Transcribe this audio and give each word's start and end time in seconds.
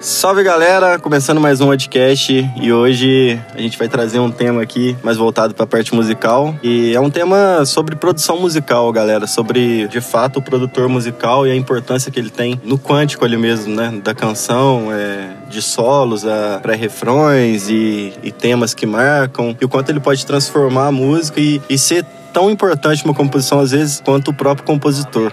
Salve 0.00 0.44
galera, 0.44 0.96
começando 0.96 1.40
mais 1.40 1.60
um 1.60 1.66
podcast 1.66 2.48
e 2.54 2.72
hoje 2.72 3.36
a 3.52 3.60
gente 3.60 3.76
vai 3.76 3.88
trazer 3.88 4.20
um 4.20 4.30
tema 4.30 4.62
aqui 4.62 4.96
mais 5.02 5.16
voltado 5.16 5.54
para 5.54 5.64
a 5.64 5.66
parte 5.66 5.92
musical. 5.92 6.54
E 6.62 6.94
é 6.94 7.00
um 7.00 7.10
tema 7.10 7.64
sobre 7.66 7.96
produção 7.96 8.38
musical, 8.38 8.92
galera, 8.92 9.26
sobre 9.26 9.88
de 9.88 10.00
fato 10.00 10.38
o 10.38 10.42
produtor 10.42 10.88
musical 10.88 11.48
e 11.48 11.50
a 11.50 11.56
importância 11.56 12.12
que 12.12 12.18
ele 12.20 12.30
tem 12.30 12.60
no 12.62 12.78
quântico 12.78 13.24
ali 13.24 13.36
mesmo, 13.36 13.74
né, 13.74 14.00
da 14.00 14.14
canção, 14.14 14.92
é, 14.92 15.32
de 15.48 15.60
solos, 15.60 16.24
a 16.24 16.60
pré-refrões 16.62 17.68
e, 17.68 18.12
e, 18.22 18.30
temas 18.30 18.74
que 18.74 18.86
marcam 18.86 19.56
e 19.60 19.64
o 19.64 19.68
quanto 19.68 19.90
ele 19.90 19.98
pode 19.98 20.24
transformar 20.24 20.86
a 20.86 20.92
música 20.92 21.40
e, 21.40 21.60
e 21.68 21.76
ser 21.76 22.06
tão 22.32 22.48
importante 22.48 23.04
uma 23.04 23.14
composição 23.14 23.58
às 23.58 23.72
vezes 23.72 24.00
quanto 24.00 24.30
o 24.30 24.34
próprio 24.34 24.64
compositor. 24.64 25.32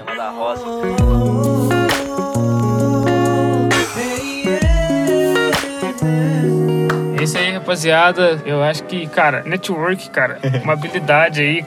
Rapaziada, 7.76 8.42
eu 8.46 8.64
acho 8.64 8.84
que, 8.84 9.06
cara, 9.08 9.44
network, 9.44 10.10
cara, 10.10 10.40
uma 10.64 10.74
habilidade 10.74 11.42
aí 11.42 11.64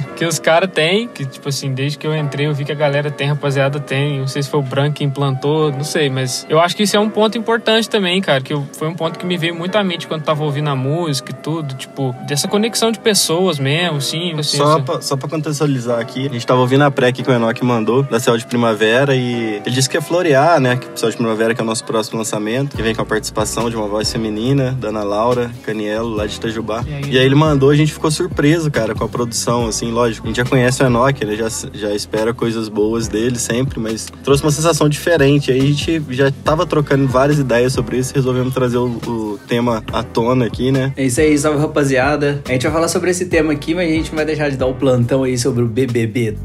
que 0.16 0.24
os 0.24 0.38
caras 0.38 0.70
têm, 0.72 1.08
que, 1.08 1.24
tipo 1.24 1.48
assim, 1.48 1.72
desde 1.72 1.98
que 1.98 2.06
eu 2.06 2.16
entrei 2.16 2.46
eu 2.46 2.54
vi 2.54 2.64
que 2.64 2.72
a 2.72 2.76
galera 2.76 3.10
tem, 3.10 3.28
rapaziada 3.28 3.80
tem. 3.80 4.20
Não 4.20 4.26
sei 4.26 4.42
se 4.42 4.48
foi 4.48 4.60
o 4.60 4.62
Branco 4.62 4.94
que 4.94 5.04
implantou, 5.04 5.70
não 5.72 5.84
sei, 5.84 6.10
mas 6.10 6.46
eu 6.48 6.60
acho 6.60 6.76
que 6.76 6.82
isso 6.82 6.96
é 6.96 7.00
um 7.00 7.08
ponto 7.08 7.36
importante 7.36 7.88
também, 7.88 8.20
cara, 8.20 8.40
que 8.40 8.52
eu, 8.52 8.66
foi 8.76 8.88
um 8.88 8.94
ponto 8.94 9.18
que 9.18 9.26
me 9.26 9.36
veio 9.36 9.54
muito 9.54 9.76
à 9.76 9.84
mente 9.84 10.06
quando 10.06 10.22
tava 10.22 10.44
ouvindo 10.44 10.68
a 10.68 10.76
música 10.76 11.30
e 11.30 11.34
tudo, 11.34 11.74
tipo, 11.74 12.14
dessa 12.26 12.48
conexão 12.48 12.90
de 12.90 12.98
pessoas 12.98 13.58
mesmo, 13.58 13.98
assim. 13.98 14.32
assim 14.38 14.56
só, 14.58 14.74
assim. 14.74 14.82
Pra, 14.82 15.00
só 15.00 15.16
pra 15.16 15.28
contextualizar 15.28 15.98
aqui, 15.98 16.26
a 16.26 16.32
gente 16.32 16.46
tava 16.46 16.60
ouvindo 16.60 16.82
a 16.82 16.90
pré 16.90 17.12
que 17.12 17.22
o 17.22 17.32
Enoch 17.32 17.64
mandou, 17.64 18.02
da 18.02 18.20
Céu 18.20 18.36
de 18.36 18.46
Primavera, 18.46 19.14
e 19.14 19.60
ele 19.64 19.70
disse 19.70 19.88
que 19.88 19.96
ia 19.96 20.02
florear, 20.02 20.60
né, 20.60 20.76
que 20.76 20.86
o 20.86 20.96
Céu 20.96 21.10
de 21.10 21.16
Primavera 21.16 21.54
que 21.54 21.60
é 21.60 21.64
o 21.64 21.66
nosso 21.66 21.84
próximo 21.84 22.18
lançamento, 22.18 22.76
que 22.76 22.82
vem 22.82 22.94
com 22.94 23.02
a 23.02 23.06
participação 23.06 23.68
de 23.70 23.76
uma 23.76 23.86
voz 23.86 24.10
feminina, 24.10 24.72
da 24.72 24.88
Ana 24.88 25.02
Laura, 25.02 25.50
Canielo, 25.62 26.14
lá 26.14 26.26
de 26.26 26.36
Itajubá. 26.36 26.84
E 26.86 26.94
aí, 26.94 27.10
e 27.10 27.18
aí 27.18 27.24
ele 27.24 27.34
mandou, 27.34 27.70
a 27.70 27.76
gente 27.76 27.92
ficou 27.92 28.10
surpreso, 28.10 28.70
cara, 28.70 28.94
com 28.94 29.04
a 29.04 29.08
produção, 29.08 29.66
assim, 29.66 29.81
lógico. 29.90 30.26
A 30.26 30.28
gente 30.28 30.36
já 30.36 30.44
conhece 30.44 30.82
o 30.82 30.86
Enoch, 30.86 31.22
ele 31.22 31.36
já, 31.36 31.48
já 31.72 31.94
espera 31.94 32.32
coisas 32.32 32.68
boas 32.68 33.08
dele 33.08 33.38
sempre, 33.38 33.80
mas 33.80 34.08
trouxe 34.22 34.42
uma 34.42 34.50
sensação 34.52 34.88
diferente. 34.88 35.50
Aí 35.50 35.60
a 35.60 35.64
gente 35.64 36.02
já 36.10 36.30
tava 36.44 36.66
trocando 36.66 37.06
várias 37.06 37.38
ideias 37.38 37.72
sobre 37.72 37.98
isso, 37.98 38.14
resolvemos 38.14 38.54
trazer 38.54 38.78
o, 38.78 38.86
o 39.06 39.38
tema 39.48 39.82
à 39.92 40.02
tona 40.02 40.46
aqui, 40.46 40.70
né? 40.70 40.92
É 40.96 41.04
isso 41.04 41.20
aí, 41.20 41.36
salve 41.36 41.60
rapaziada. 41.60 42.42
A 42.48 42.52
gente 42.52 42.62
vai 42.62 42.72
falar 42.72 42.88
sobre 42.88 43.10
esse 43.10 43.26
tema 43.26 43.52
aqui, 43.52 43.74
mas 43.74 43.90
a 43.90 43.94
gente 43.94 44.14
vai 44.14 44.24
deixar 44.24 44.50
de 44.50 44.56
dar 44.56 44.66
o 44.66 44.74
plantão 44.74 45.24
aí 45.24 45.36
sobre 45.38 45.62
o 45.62 45.66
BBB. 45.66 46.36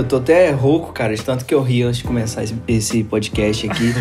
Eu 0.00 0.04
tô 0.04 0.16
até 0.16 0.50
rouco, 0.50 0.94
cara, 0.94 1.14
de 1.14 1.22
tanto 1.22 1.44
que 1.44 1.54
eu 1.54 1.60
ri 1.60 1.82
antes 1.82 1.98
de 1.98 2.04
começar 2.04 2.42
esse, 2.42 2.54
esse 2.66 3.04
podcast 3.04 3.68
aqui. 3.68 3.92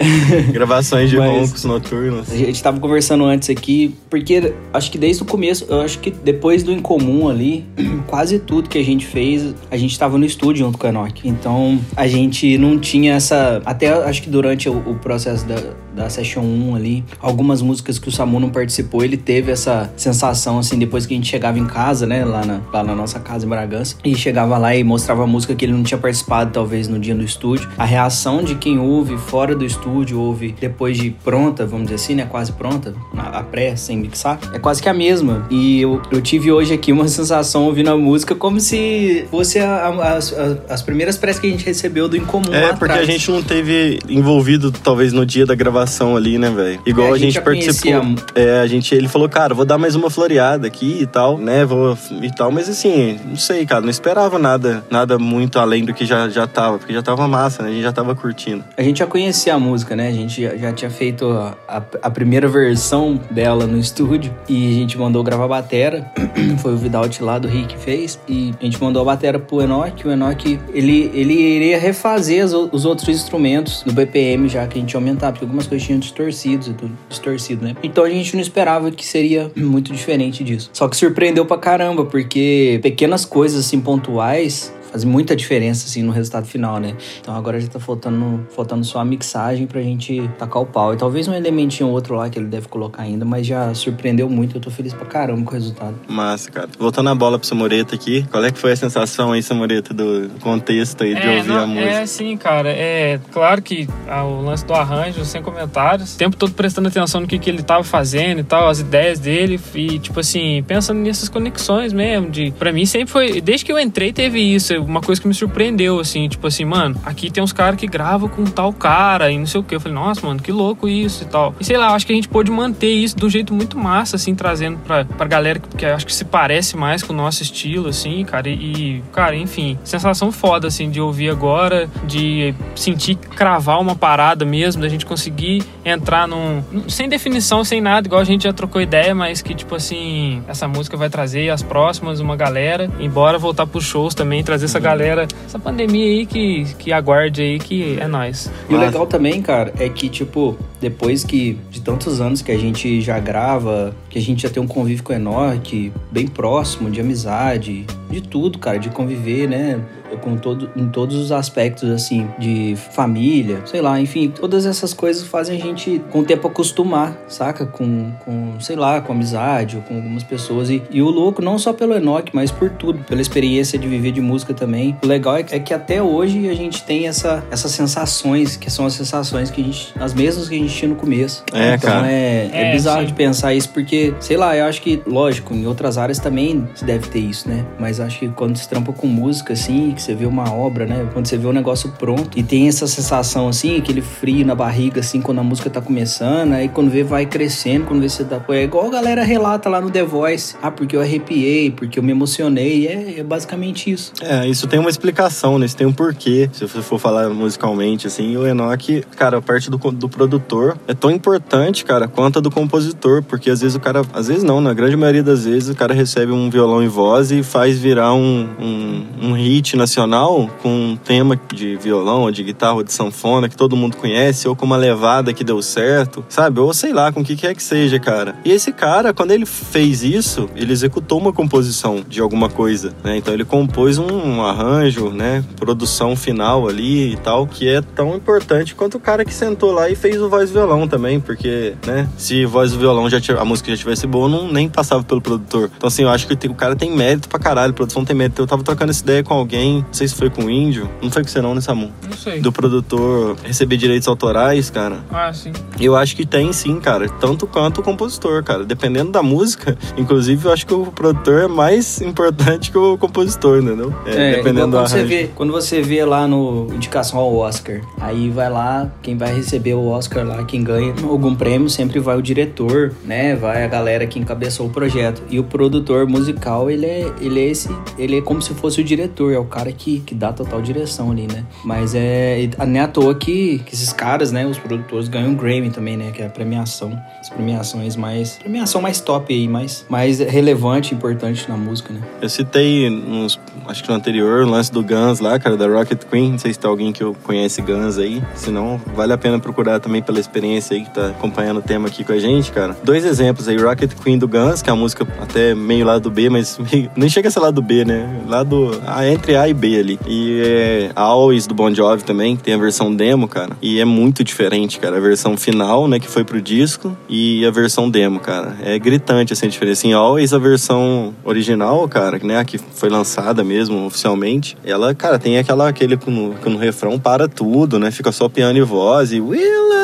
Gravações 0.50 1.10
de 1.10 1.18
Mas 1.18 1.30
roncos 1.30 1.64
noturnos. 1.64 2.32
A 2.32 2.36
gente 2.36 2.62
tava 2.62 2.80
conversando 2.80 3.22
antes 3.26 3.50
aqui, 3.50 3.94
porque 4.08 4.54
acho 4.72 4.90
que 4.90 4.96
desde 4.96 5.22
o 5.22 5.26
começo, 5.26 5.66
eu 5.68 5.82
acho 5.82 5.98
que 5.98 6.10
depois 6.10 6.62
do 6.62 6.72
Incomum 6.72 7.28
ali, 7.28 7.66
quase 8.08 8.38
tudo 8.38 8.66
que 8.66 8.78
a 8.78 8.82
gente 8.82 9.04
fez, 9.04 9.54
a 9.70 9.76
gente 9.76 9.98
tava 9.98 10.16
no 10.16 10.24
estúdio 10.24 10.64
junto 10.64 10.78
com 10.78 10.86
a 10.86 10.88
Enoch. 10.88 11.20
Então, 11.22 11.78
a 11.94 12.06
gente 12.06 12.56
não 12.56 12.78
tinha 12.78 13.16
essa... 13.16 13.60
Até 13.66 13.92
acho 13.92 14.22
que 14.22 14.30
durante 14.30 14.70
o, 14.70 14.78
o 14.78 14.94
processo 14.94 15.46
da, 15.46 15.56
da 15.94 16.08
Session 16.08 16.42
1 16.42 16.76
ali, 16.76 17.04
algumas 17.20 17.60
músicas 17.60 17.98
que 17.98 18.08
o 18.08 18.12
Samu 18.12 18.40
não 18.40 18.48
participou, 18.48 19.04
ele 19.04 19.16
teve 19.16 19.52
essa 19.52 19.92
sensação, 19.96 20.58
assim, 20.58 20.78
depois 20.78 21.04
que 21.04 21.12
a 21.12 21.16
gente 21.16 21.28
chegava 21.28 21.58
em 21.58 21.66
casa, 21.66 22.06
né, 22.06 22.24
lá 22.24 22.44
na, 22.44 22.60
lá 22.72 22.82
na 22.82 22.94
nossa 22.94 23.20
casa 23.20 23.44
em 23.44 23.48
Bragança, 23.48 23.96
e 24.02 24.14
chegava 24.14 24.56
lá 24.56 24.74
e 24.74 24.82
mostrava 24.82 25.26
música 25.26 25.41
que 25.46 25.64
ele 25.64 25.72
não 25.72 25.82
tinha 25.82 25.98
participado, 25.98 26.50
talvez, 26.52 26.88
no 26.88 26.98
dia 26.98 27.14
do 27.14 27.24
estúdio. 27.24 27.68
A 27.76 27.84
reação 27.84 28.42
de 28.42 28.54
quem 28.54 28.78
ouve 28.78 29.16
fora 29.16 29.54
do 29.54 29.64
estúdio, 29.64 30.20
ouve 30.20 30.54
depois 30.60 30.96
de 30.96 31.10
pronta, 31.10 31.66
vamos 31.66 31.84
dizer 31.86 31.96
assim, 31.96 32.14
né? 32.14 32.26
Quase 32.26 32.52
pronta, 32.52 32.94
a 33.16 33.42
pré, 33.42 33.76
sem 33.76 33.98
mixar, 33.98 34.38
é 34.52 34.58
quase 34.58 34.82
que 34.82 34.88
a 34.88 34.94
mesma. 34.94 35.46
E 35.50 35.80
eu, 35.80 36.00
eu 36.10 36.20
tive 36.20 36.50
hoje 36.52 36.72
aqui 36.74 36.92
uma 36.92 37.06
sensação 37.08 37.64
ouvindo 37.64 37.90
a 37.90 37.96
música 37.96 38.34
como 38.34 38.60
se 38.60 39.26
fosse 39.30 39.58
a, 39.58 39.86
a, 39.86 40.14
as, 40.14 40.34
as 40.68 40.82
primeiras 40.82 41.16
press 41.16 41.38
que 41.38 41.46
a 41.46 41.50
gente 41.50 41.64
recebeu 41.64 42.08
do 42.08 42.16
Incomum 42.16 42.52
É, 42.52 42.68
porque 42.68 42.84
atrás. 42.84 43.00
a 43.00 43.04
gente 43.04 43.30
não 43.30 43.42
teve 43.42 43.98
envolvido, 44.08 44.70
talvez, 44.70 45.12
no 45.12 45.24
dia 45.24 45.46
da 45.46 45.54
gravação 45.54 46.16
ali, 46.16 46.38
né, 46.38 46.50
velho? 46.50 46.80
Igual 46.86 47.08
é, 47.08 47.10
a, 47.10 47.14
gente, 47.14 47.38
a 47.38 47.40
gente 47.40 47.44
participou. 47.44 48.02
É, 48.34 48.60
a 48.60 48.66
gente, 48.66 48.94
ele 48.94 49.08
falou, 49.08 49.28
cara, 49.28 49.54
vou 49.54 49.64
dar 49.64 49.78
mais 49.78 49.94
uma 49.94 50.10
floreada 50.10 50.66
aqui 50.66 50.98
e 51.00 51.06
tal, 51.06 51.38
né? 51.38 51.64
Vou 51.64 51.96
e 52.20 52.30
tal, 52.30 52.50
mas 52.50 52.68
assim, 52.68 53.18
não 53.24 53.36
sei, 53.36 53.64
cara, 53.66 53.80
não 53.80 53.90
esperava 53.90 54.38
nada, 54.38 54.84
nada 54.90 55.18
muito 55.22 55.58
além 55.58 55.84
do 55.84 55.94
que 55.94 56.04
já, 56.04 56.28
já 56.28 56.46
tava, 56.46 56.78
porque 56.78 56.92
já 56.92 57.02
tava 57.02 57.26
massa, 57.26 57.62
né? 57.62 57.70
A 57.70 57.72
gente 57.72 57.82
já 57.82 57.92
tava 57.92 58.14
curtindo. 58.14 58.64
A 58.76 58.82
gente 58.82 58.98
já 58.98 59.06
conhecia 59.06 59.54
a 59.54 59.58
música, 59.58 59.96
né? 59.96 60.08
A 60.08 60.12
gente 60.12 60.42
já, 60.42 60.56
já 60.56 60.72
tinha 60.72 60.90
feito 60.90 61.30
a, 61.30 61.56
a, 61.66 61.76
a, 62.02 62.10
primeira 62.10 62.48
versão 62.48 63.18
dela 63.30 63.66
no 63.66 63.78
estúdio 63.78 64.34
e 64.48 64.70
a 64.70 64.74
gente 64.74 64.98
mandou 64.98 65.22
gravar 65.22 65.44
a 65.44 65.48
batera. 65.48 66.10
Foi 66.60 66.74
o 66.74 66.76
Vidalt 66.76 67.20
lá 67.20 67.38
do 67.38 67.48
Rick 67.48 67.72
que 67.72 67.78
fez. 67.78 68.18
E 68.28 68.52
a 68.60 68.64
gente 68.64 68.80
mandou 68.82 69.02
a 69.02 69.04
batera 69.04 69.38
pro 69.38 69.62
Enoch. 69.62 70.06
O 70.06 70.10
Enoch, 70.10 70.60
ele, 70.74 71.10
ele 71.14 71.34
iria 71.34 71.78
refazer 71.78 72.44
as, 72.44 72.52
os 72.52 72.84
outros 72.84 73.08
instrumentos 73.08 73.82
do 73.82 73.92
BPM 73.92 74.48
já 74.48 74.66
que 74.66 74.78
a 74.78 74.80
gente 74.80 74.92
ia 74.92 74.98
aumentar, 74.98 75.32
porque 75.32 75.44
algumas 75.44 75.66
coisas 75.66 75.86
tinham 75.86 76.00
e 76.32 76.58
tudo 76.58 76.90
distorcido, 77.08 77.64
né? 77.64 77.76
Então 77.82 78.04
a 78.04 78.10
gente 78.10 78.34
não 78.34 78.42
esperava 78.42 78.90
que 78.90 79.06
seria 79.06 79.50
muito 79.56 79.92
diferente 79.92 80.42
disso. 80.42 80.70
Só 80.72 80.88
que 80.88 80.96
surpreendeu 80.96 81.44
pra 81.44 81.56
caramba, 81.56 82.04
porque 82.04 82.80
pequenas 82.82 83.24
coisas 83.24 83.66
assim 83.66 83.80
pontuais 83.80 84.72
faz 84.92 85.04
muita 85.04 85.34
diferença, 85.34 85.86
assim, 85.86 86.02
no 86.02 86.12
resultado 86.12 86.46
final, 86.46 86.78
né? 86.78 86.94
Então 87.20 87.34
agora 87.34 87.58
já 87.58 87.66
tá 87.66 87.80
faltando, 87.80 88.46
faltando 88.54 88.84
só 88.84 89.00
a 89.00 89.04
mixagem 89.04 89.66
pra 89.66 89.80
gente 89.80 90.28
tacar 90.38 90.62
o 90.62 90.66
pau. 90.66 90.92
E 90.92 90.98
talvez 90.98 91.26
um 91.26 91.34
elementinho 91.34 91.88
outro 91.88 92.14
lá 92.14 92.28
que 92.28 92.38
ele 92.38 92.46
deve 92.46 92.68
colocar 92.68 93.02
ainda, 93.02 93.24
mas 93.24 93.46
já 93.46 93.72
surpreendeu 93.74 94.28
muito. 94.28 94.58
Eu 94.58 94.60
tô 94.60 94.70
feliz 94.70 94.92
pra 94.92 95.06
caramba 95.06 95.42
com 95.44 95.50
o 95.50 95.54
resultado. 95.54 95.94
Massa, 96.06 96.50
cara. 96.50 96.68
Voltando 96.78 97.08
a 97.08 97.14
bola 97.14 97.38
pro 97.38 97.48
Samoreta 97.48 97.94
aqui, 97.94 98.26
qual 98.30 98.44
é 98.44 98.50
que 98.50 98.58
foi 98.58 98.72
a 98.72 98.76
sensação 98.76 99.32
aí, 99.32 99.42
Samoreta, 99.42 99.94
do 99.94 100.30
contexto 100.40 101.02
aí 101.04 101.14
de 101.14 101.22
é, 101.22 101.36
ouvir 101.38 101.48
não, 101.48 101.62
a 101.62 101.66
música? 101.66 101.90
É, 101.90 102.06
sim, 102.06 102.36
cara. 102.36 102.68
É 102.68 103.18
claro 103.32 103.62
que 103.62 103.88
ah, 104.06 104.24
o 104.24 104.42
lance 104.42 104.66
do 104.66 104.74
arranjo, 104.74 105.24
sem 105.24 105.40
comentários, 105.40 106.14
o 106.14 106.18
tempo 106.18 106.36
todo 106.36 106.52
prestando 106.52 106.88
atenção 106.88 107.22
no 107.22 107.26
que, 107.26 107.38
que 107.38 107.48
ele 107.48 107.62
tava 107.62 107.82
fazendo 107.82 108.40
e 108.40 108.44
tal, 108.44 108.68
as 108.68 108.80
ideias 108.80 109.18
dele 109.18 109.58
e, 109.74 109.98
tipo 109.98 110.20
assim, 110.20 110.62
pensando 110.66 110.98
nessas 110.98 111.30
conexões 111.30 111.94
mesmo. 111.94 112.30
De, 112.30 112.50
pra 112.58 112.72
mim 112.72 112.84
sempre 112.84 113.10
foi, 113.10 113.40
desde 113.40 113.64
que 113.64 113.72
eu 113.72 113.78
entrei 113.78 114.12
teve 114.12 114.38
isso 114.38 114.81
uma 114.82 115.00
coisa 115.00 115.20
que 115.20 115.28
me 115.28 115.34
surpreendeu, 115.34 115.98
assim, 115.98 116.28
tipo 116.28 116.46
assim, 116.46 116.64
mano, 116.64 116.96
aqui 117.04 117.30
tem 117.30 117.42
uns 117.42 117.52
caras 117.52 117.78
que 117.78 117.86
gravam 117.86 118.28
com 118.28 118.44
tal 118.44 118.72
cara 118.72 119.30
e 119.30 119.38
não 119.38 119.46
sei 119.46 119.60
o 119.60 119.64
que. 119.64 119.74
Eu 119.74 119.80
falei, 119.80 119.94
nossa, 119.94 120.26
mano, 120.26 120.40
que 120.40 120.52
louco 120.52 120.88
isso 120.88 121.22
e 121.24 121.26
tal. 121.26 121.54
E 121.60 121.64
sei 121.64 121.76
lá, 121.76 121.94
acho 121.94 122.06
que 122.06 122.12
a 122.12 122.14
gente 122.14 122.28
pôde 122.28 122.50
manter 122.50 122.92
isso 122.92 123.16
de 123.16 123.24
um 123.24 123.30
jeito 123.30 123.54
muito 123.54 123.78
massa, 123.78 124.16
assim, 124.16 124.34
trazendo 124.34 124.78
pra, 124.78 125.04
pra 125.04 125.26
galera 125.26 125.58
que, 125.58 125.76
que 125.76 125.86
acho 125.86 126.06
que 126.06 126.14
se 126.14 126.24
parece 126.24 126.76
mais 126.76 127.02
com 127.02 127.12
o 127.12 127.16
nosso 127.16 127.42
estilo, 127.42 127.88
assim, 127.88 128.24
cara. 128.24 128.48
E, 128.48 128.52
e, 128.52 129.02
cara, 129.12 129.36
enfim, 129.36 129.78
sensação 129.84 130.32
foda, 130.32 130.68
assim, 130.68 130.90
de 130.90 131.00
ouvir 131.00 131.30
agora, 131.30 131.88
de 132.06 132.54
sentir 132.74 133.16
cravar 133.16 133.80
uma 133.80 133.94
parada 133.94 134.44
mesmo, 134.44 134.82
da 134.82 134.88
gente 134.88 135.06
conseguir 135.06 135.62
entrar 135.84 136.26
num. 136.26 136.62
sem 136.88 137.08
definição, 137.08 137.64
sem 137.64 137.80
nada, 137.80 138.06
igual 138.06 138.20
a 138.20 138.24
gente 138.24 138.44
já 138.44 138.52
trocou 138.52 138.80
ideia, 138.80 139.14
mas 139.14 139.42
que, 139.42 139.54
tipo 139.54 139.74
assim, 139.74 140.42
essa 140.46 140.66
música 140.68 140.96
vai 140.96 141.08
trazer 141.08 141.50
as 141.50 141.62
próximas 141.62 142.20
uma 142.20 142.36
galera, 142.36 142.90
embora 143.00 143.38
voltar 143.38 143.66
pros 143.66 143.84
shows 143.84 144.14
também, 144.14 144.42
trazer 144.42 144.68
essa 144.72 144.80
galera, 144.80 145.28
essa 145.46 145.58
pandemia 145.58 146.06
aí 146.06 146.26
que, 146.26 146.64
que 146.78 146.92
aguarde 146.92 147.42
aí 147.42 147.58
que 147.58 147.98
é 148.00 148.06
nós. 148.06 148.50
E 148.68 148.74
o 148.74 148.78
legal 148.78 149.06
também, 149.06 149.42
cara, 149.42 149.72
é 149.78 149.88
que, 149.88 150.08
tipo, 150.08 150.56
depois 150.80 151.24
que 151.24 151.58
de 151.70 151.82
tantos 151.82 152.20
anos 152.20 152.40
que 152.40 152.50
a 152.50 152.58
gente 152.58 153.00
já 153.02 153.18
grava, 153.18 153.94
que 154.12 154.18
a 154.18 154.22
gente 154.22 154.42
já 154.42 154.50
tem 154.50 154.62
um 154.62 154.66
convívio 154.66 155.02
com 155.02 155.12
o 155.12 155.16
Enoch, 155.16 155.92
bem 156.10 156.26
próximo, 156.26 156.90
de 156.90 157.00
amizade, 157.00 157.86
de 158.10 158.20
tudo, 158.20 158.58
cara, 158.58 158.78
de 158.78 158.90
conviver, 158.90 159.48
né? 159.48 159.80
com 160.16 160.36
todo, 160.36 160.70
em 160.76 160.88
todos 160.88 161.16
os 161.16 161.32
aspectos, 161.32 161.90
assim, 161.90 162.28
de 162.38 162.74
família, 162.76 163.62
sei 163.66 163.80
lá, 163.80 164.00
enfim, 164.00 164.28
todas 164.28 164.66
essas 164.66 164.92
coisas 164.92 165.26
fazem 165.26 165.56
a 165.56 165.60
gente, 165.60 166.00
com 166.10 166.20
o 166.20 166.24
tempo, 166.24 166.46
acostumar, 166.48 167.16
saca? 167.28 167.66
Com, 167.66 168.12
com 168.24 168.60
sei 168.60 168.76
lá, 168.76 169.00
com 169.00 169.12
amizade 169.12 169.76
ou 169.76 169.82
com 169.82 169.96
algumas 169.96 170.22
pessoas. 170.22 170.70
E, 170.70 170.82
e 170.90 171.02
o 171.02 171.08
louco, 171.08 171.42
não 171.42 171.58
só 171.58 171.72
pelo 171.72 171.94
Enoch, 171.94 172.30
mas 172.32 172.50
por 172.50 172.70
tudo, 172.70 173.04
pela 173.04 173.20
experiência 173.20 173.78
de 173.78 173.88
viver 173.88 174.12
de 174.12 174.20
música 174.20 174.54
também. 174.54 174.96
O 175.02 175.06
legal 175.06 175.36
é, 175.36 175.44
é 175.50 175.58
que 175.58 175.72
até 175.72 176.02
hoje 176.02 176.48
a 176.48 176.54
gente 176.54 176.82
tem 176.84 177.06
essa, 177.06 177.44
essas 177.50 177.72
sensações, 177.72 178.56
que 178.56 178.70
são 178.70 178.86
as 178.86 178.94
sensações 178.94 179.50
que 179.50 179.60
a 179.60 179.64
gente, 179.64 179.94
as 179.98 180.14
mesmas 180.14 180.48
que 180.48 180.54
a 180.54 180.58
gente 180.58 180.74
tinha 180.74 180.88
no 180.88 180.96
começo. 180.96 181.44
É, 181.52 181.74
então 181.74 181.90
cara. 181.90 182.10
é, 182.10 182.50
é, 182.52 182.68
é 182.68 182.72
bizarro 182.72 183.00
sim. 183.00 183.06
de 183.06 183.12
pensar 183.14 183.54
isso, 183.54 183.68
porque, 183.70 184.01
sei 184.20 184.36
lá, 184.36 184.56
eu 184.56 184.64
acho 184.64 184.80
que, 184.82 185.02
lógico, 185.06 185.54
em 185.54 185.66
outras 185.66 185.98
áreas 185.98 186.18
também 186.18 186.68
se 186.74 186.84
deve 186.84 187.08
ter 187.08 187.20
isso, 187.20 187.48
né? 187.48 187.64
Mas 187.78 188.00
acho 188.00 188.20
que 188.20 188.28
quando 188.28 188.56
se 188.56 188.68
trampa 188.68 188.92
com 188.92 189.06
música, 189.06 189.52
assim, 189.52 189.92
que 189.92 190.02
você 190.02 190.14
vê 190.14 190.26
uma 190.26 190.52
obra, 190.52 190.86
né? 190.86 191.08
Quando 191.12 191.26
você 191.26 191.36
vê 191.36 191.46
o 191.46 191.52
negócio 191.52 191.90
pronto 191.98 192.38
e 192.38 192.42
tem 192.42 192.68
essa 192.68 192.86
sensação 192.86 193.48
assim, 193.48 193.76
aquele 193.76 194.00
frio 194.00 194.44
na 194.46 194.54
barriga, 194.54 195.00
assim, 195.00 195.20
quando 195.20 195.40
a 195.40 195.42
música 195.42 195.68
tá 195.68 195.80
começando, 195.80 196.52
aí 196.52 196.68
quando 196.68 196.90
vê 196.90 197.02
vai 197.02 197.26
crescendo, 197.26 197.86
quando 197.86 198.00
vê 198.00 198.08
você 198.08 198.24
tá. 198.24 198.40
É 198.50 198.64
igual 198.64 198.86
a 198.86 198.90
galera 198.90 199.22
relata 199.22 199.68
lá 199.68 199.80
no 199.80 199.90
The 199.90 200.02
Voice. 200.02 200.56
Ah, 200.62 200.70
porque 200.70 200.96
eu 200.96 201.00
arrepiei, 201.00 201.70
porque 201.70 201.98
eu 201.98 202.02
me 202.02 202.12
emocionei. 202.12 202.86
É, 202.86 203.20
é 203.20 203.22
basicamente 203.22 203.90
isso. 203.90 204.12
É, 204.20 204.46
isso 204.46 204.66
tem 204.66 204.78
uma 204.78 204.90
explicação, 204.90 205.58
né? 205.58 205.66
Isso 205.66 205.76
tem 205.76 205.86
um 205.86 205.92
porquê. 205.92 206.48
Se 206.52 206.66
você 206.66 206.82
for 206.82 206.98
falar 206.98 207.28
musicalmente, 207.30 208.06
assim, 208.06 208.36
o 208.36 208.46
Enoch, 208.46 209.04
cara, 209.16 209.38
a 209.38 209.42
parte 209.42 209.70
do, 209.70 209.76
do 209.76 210.08
produtor 210.08 210.76
é 210.86 210.94
tão 210.94 211.10
importante, 211.10 211.84
cara, 211.84 212.08
quanto 212.08 212.38
a 212.38 212.42
do 212.42 212.50
compositor, 212.50 213.22
porque 213.22 213.50
às 213.50 213.60
vezes 213.60 213.76
o 213.76 213.80
cara. 213.80 213.91
Às 214.12 214.28
vezes 214.28 214.42
não, 214.42 214.60
na 214.60 214.72
grande 214.72 214.96
maioria 214.96 215.22
das 215.22 215.44
vezes 215.44 215.68
o 215.68 215.74
cara 215.74 215.94
recebe 215.94 216.32
um 216.32 216.48
violão 216.50 216.82
e 216.82 216.88
voz 216.88 217.30
e 217.30 217.42
faz 217.42 217.78
virar 217.78 218.14
um, 218.14 218.48
um, 218.58 219.06
um 219.28 219.32
hit 219.32 219.76
nacional 219.76 220.50
com 220.62 220.68
um 220.68 220.96
tema 220.96 221.38
de 221.52 221.76
violão, 221.76 222.22
ou 222.22 222.30
de 222.30 222.42
guitarra, 222.42 222.74
ou 222.74 222.82
de 222.82 222.92
sanfona 222.92 223.48
que 223.48 223.56
todo 223.56 223.76
mundo 223.76 223.96
conhece, 223.96 224.48
ou 224.48 224.56
com 224.56 224.64
uma 224.64 224.76
levada 224.76 225.32
que 225.32 225.44
deu 225.44 225.60
certo, 225.62 226.24
sabe? 226.28 226.60
Ou 226.60 226.72
sei 226.72 226.92
lá, 226.92 227.12
com 227.12 227.20
o 227.20 227.24
que 227.24 227.36
quer 227.36 227.54
que 227.54 227.62
seja, 227.62 227.98
cara. 227.98 228.34
E 228.44 228.50
esse 228.50 228.72
cara, 228.72 229.12
quando 229.12 229.32
ele 229.32 229.46
fez 229.46 230.02
isso, 230.02 230.48
ele 230.56 230.72
executou 230.72 231.18
uma 231.18 231.32
composição 231.32 232.04
de 232.08 232.20
alguma 232.20 232.48
coisa, 232.48 232.92
né? 233.04 233.16
Então 233.16 233.32
ele 233.32 233.44
compôs 233.44 233.98
um 233.98 234.42
arranjo, 234.42 235.10
né? 235.10 235.44
Produção 235.56 236.16
final 236.16 236.68
ali 236.68 237.12
e 237.12 237.16
tal, 237.16 237.46
que 237.46 237.68
é 237.68 237.80
tão 237.80 238.16
importante 238.16 238.74
quanto 238.74 238.96
o 238.96 239.00
cara 239.00 239.24
que 239.24 239.34
sentou 239.34 239.72
lá 239.72 239.88
e 239.88 239.94
fez 239.94 240.20
o 240.20 240.28
voz 240.28 240.50
e 240.50 240.52
violão 240.52 240.86
também, 240.88 241.20
porque, 241.20 241.74
né? 241.86 242.08
Se 242.16 242.44
voz 242.46 242.72
violão 242.72 243.08
já 243.08 243.18
a 243.38 243.44
música 243.44 243.74
já 243.74 243.81
tivesse 243.82 244.06
boa, 244.06 244.28
não 244.28 244.50
nem 244.50 244.68
passava 244.68 245.02
pelo 245.02 245.20
produtor. 245.20 245.70
Então 245.76 245.88
assim, 245.88 246.02
eu 246.02 246.08
acho 246.08 246.26
que 246.26 246.48
o 246.48 246.54
cara 246.54 246.74
tem 246.74 246.90
mérito 246.90 247.28
pra 247.28 247.38
caralho, 247.38 247.70
a 247.70 247.74
produção 247.74 248.04
tem 248.04 248.16
mérito. 248.16 248.42
Eu 248.42 248.46
tava 248.46 248.62
trocando 248.62 248.90
essa 248.90 249.02
ideia 249.02 249.22
com 249.22 249.34
alguém, 249.34 249.84
não 249.86 249.92
sei 249.92 250.08
se 250.08 250.14
foi 250.14 250.30
com 250.30 250.44
o 250.44 250.50
Índio, 250.50 250.88
não 251.02 251.10
foi 251.10 251.22
com 251.22 251.28
você 251.28 251.40
não, 251.40 251.54
né, 251.54 251.60
Samu? 251.60 251.92
Não 252.08 252.16
sei. 252.16 252.40
Do 252.40 252.52
produtor 252.52 253.36
receber 253.44 253.76
direitos 253.76 254.08
autorais, 254.08 254.70
cara. 254.70 255.00
Ah, 255.10 255.32
sim. 255.32 255.52
Eu 255.80 255.96
acho 255.96 256.16
que 256.16 256.24
tem 256.26 256.52
sim, 256.52 256.80
cara. 256.80 257.08
Tanto 257.08 257.46
quanto 257.46 257.80
o 257.80 257.82
compositor, 257.82 258.42
cara. 258.42 258.64
Dependendo 258.64 259.10
da 259.10 259.22
música, 259.22 259.76
inclusive 259.96 260.46
eu 260.46 260.52
acho 260.52 260.66
que 260.66 260.74
o 260.74 260.86
produtor 260.86 261.42
é 261.42 261.48
mais 261.48 262.00
importante 262.00 262.70
que 262.70 262.78
o 262.78 262.96
compositor, 262.96 263.62
entendeu? 263.62 263.94
É, 264.06 264.36
dependendo 264.36 264.72
quando 264.72 264.88
você 264.88 265.04
vê 265.04 265.30
Quando 265.34 265.52
você 265.52 265.82
vê 265.82 266.04
lá 266.04 266.26
no 266.26 266.68
indicação 266.74 267.18
ao 267.18 267.34
Oscar, 267.34 267.80
aí 268.00 268.30
vai 268.30 268.50
lá, 268.50 268.90
quem 269.02 269.16
vai 269.16 269.34
receber 269.34 269.74
o 269.74 269.88
Oscar 269.88 270.26
lá, 270.26 270.44
quem 270.44 270.62
ganha 270.62 270.94
algum 271.02 271.34
prêmio, 271.34 271.68
sempre 271.68 271.98
vai 272.00 272.16
o 272.16 272.22
diretor, 272.22 272.92
né? 273.04 273.34
Vai 273.36 273.64
a 273.64 273.68
galera 273.72 274.06
que 274.06 274.18
encabeçou 274.18 274.66
o 274.66 274.70
projeto. 274.70 275.22
E 275.30 275.38
o 275.38 275.44
produtor 275.44 276.06
musical, 276.06 276.70
ele 276.70 276.84
é, 276.84 277.10
ele 277.18 277.40
é 277.40 277.46
esse, 277.46 277.74
ele 277.96 278.18
é 278.18 278.20
como 278.20 278.42
se 278.42 278.52
fosse 278.52 278.82
o 278.82 278.84
diretor, 278.84 279.32
é 279.32 279.38
o 279.38 279.46
cara 279.46 279.72
que, 279.72 280.00
que 280.00 280.14
dá 280.14 280.30
total 280.30 280.60
direção 280.60 281.10
ali, 281.10 281.26
né? 281.26 281.42
Mas 281.64 281.94
é, 281.94 282.50
não 282.66 282.76
é 282.76 282.80
à 282.80 282.88
toa 282.88 283.14
que, 283.14 283.60
que 283.60 283.74
esses 283.74 283.90
caras, 283.90 284.30
né, 284.30 284.46
os 284.46 284.58
produtores 284.58 285.08
ganham 285.08 285.30
um 285.30 285.34
Grammy 285.34 285.70
também, 285.70 285.96
né, 285.96 286.10
que 286.10 286.20
é 286.20 286.26
a 286.26 286.28
premiação, 286.28 286.92
as 287.18 287.30
premiações 287.30 287.96
mais, 287.96 288.36
premiação 288.36 288.82
mais 288.82 289.00
top 289.00 289.32
aí, 289.32 289.48
mais, 289.48 289.86
mais 289.88 290.18
relevante, 290.18 290.94
importante 290.94 291.48
na 291.48 291.56
música, 291.56 291.94
né? 291.94 292.00
Eu 292.20 292.28
citei, 292.28 292.90
nos, 292.90 293.40
acho 293.66 293.82
que 293.82 293.88
no 293.88 293.94
anterior, 293.94 294.44
o 294.44 294.50
lance 294.50 294.70
do 294.70 294.82
Guns 294.82 295.20
lá, 295.20 295.38
cara, 295.38 295.56
da 295.56 295.66
Rocket 295.66 296.04
Queen, 296.04 296.32
não 296.32 296.38
sei 296.38 296.52
se 296.52 296.58
tem 296.58 296.68
alguém 296.68 296.92
que 296.92 297.02
conhece 297.22 297.62
Guns 297.62 297.96
aí, 297.96 298.22
se 298.34 298.50
não, 298.50 298.78
vale 298.94 299.14
a 299.14 299.18
pena 299.18 299.38
procurar 299.38 299.80
também 299.80 300.02
pela 300.02 300.20
experiência 300.20 300.76
aí 300.76 300.84
que 300.84 300.90
tá 300.90 301.08
acompanhando 301.08 301.58
o 301.58 301.62
tema 301.62 301.88
aqui 301.88 302.04
com 302.04 302.12
a 302.12 302.18
gente, 302.18 302.52
cara. 302.52 302.76
Dois 302.84 303.06
exemplos 303.06 303.48
aí, 303.48 303.61
Rocket 303.62 303.92
Queen 304.02 304.18
do 304.18 304.28
Guns, 304.28 304.62
que 304.62 304.70
é 304.70 304.72
uma 304.72 304.80
música 304.80 305.06
até 305.20 305.54
meio 305.54 305.84
lado 305.84 306.10
B, 306.10 306.28
mas 306.28 306.58
meio, 306.72 306.90
nem 306.96 307.08
chega 307.08 307.28
a 307.28 307.30
ser 307.30 307.40
lado 307.40 307.60
B, 307.62 307.84
né? 307.84 308.22
Lado 308.28 308.80
A, 308.86 309.06
entre 309.06 309.36
A 309.36 309.48
e 309.48 309.54
B 309.54 309.78
ali. 309.78 309.98
E 310.06 310.42
é 310.44 310.90
Always 310.94 311.46
do 311.46 311.54
Bon 311.54 311.72
Jovi 311.72 312.04
também, 312.04 312.36
que 312.36 312.42
tem 312.42 312.54
a 312.54 312.58
versão 312.58 312.94
demo, 312.94 313.26
cara. 313.26 313.56
E 313.60 313.80
é 313.80 313.84
muito 313.84 314.22
diferente, 314.22 314.78
cara. 314.78 314.96
A 314.96 315.00
versão 315.00 315.36
final, 315.36 315.88
né, 315.88 315.98
que 315.98 316.08
foi 316.08 316.24
pro 316.24 316.40
disco, 316.40 316.96
e 317.08 317.44
a 317.46 317.50
versão 317.50 317.88
demo, 317.88 318.20
cara. 318.20 318.56
É 318.62 318.78
gritante, 318.78 319.32
assim, 319.32 319.46
a 319.46 319.48
diferença. 319.48 319.72
Assim, 319.72 319.92
Always, 319.92 320.34
a 320.34 320.38
versão 320.38 321.14
original, 321.24 321.88
cara, 321.88 322.18
né, 322.22 322.38
a 322.38 322.44
que 322.44 322.58
foi 322.58 322.90
lançada 322.90 323.42
mesmo, 323.42 323.86
oficialmente, 323.86 324.56
ela, 324.64 324.94
cara, 324.94 325.18
tem 325.18 325.38
aquela, 325.38 325.68
aquele 325.68 325.96
que 325.96 326.10
no, 326.10 326.56
refrão 326.58 326.98
para 326.98 327.26
tudo, 327.26 327.78
né? 327.78 327.90
Fica 327.90 328.12
só 328.12 328.28
piano 328.28 328.58
e 328.58 328.62
voz, 328.62 329.12
e 329.12 329.16
you. 329.16 329.81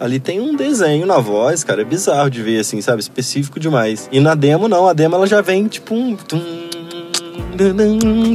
Ali 0.00 0.20
tem 0.20 0.40
um 0.40 0.54
desenho 0.54 1.06
na 1.06 1.18
voz, 1.18 1.64
cara. 1.64 1.82
É 1.82 1.84
bizarro 1.84 2.30
de 2.30 2.42
ver, 2.42 2.60
assim, 2.60 2.80
sabe? 2.80 3.00
Específico 3.00 3.58
demais. 3.58 4.08
E 4.12 4.20
na 4.20 4.34
demo, 4.34 4.68
não. 4.68 4.86
A 4.86 4.92
demo, 4.92 5.16
ela 5.16 5.26
já 5.26 5.40
vem, 5.40 5.66
tipo, 5.66 5.94
um... 5.94 6.16
Tum, 6.16 6.67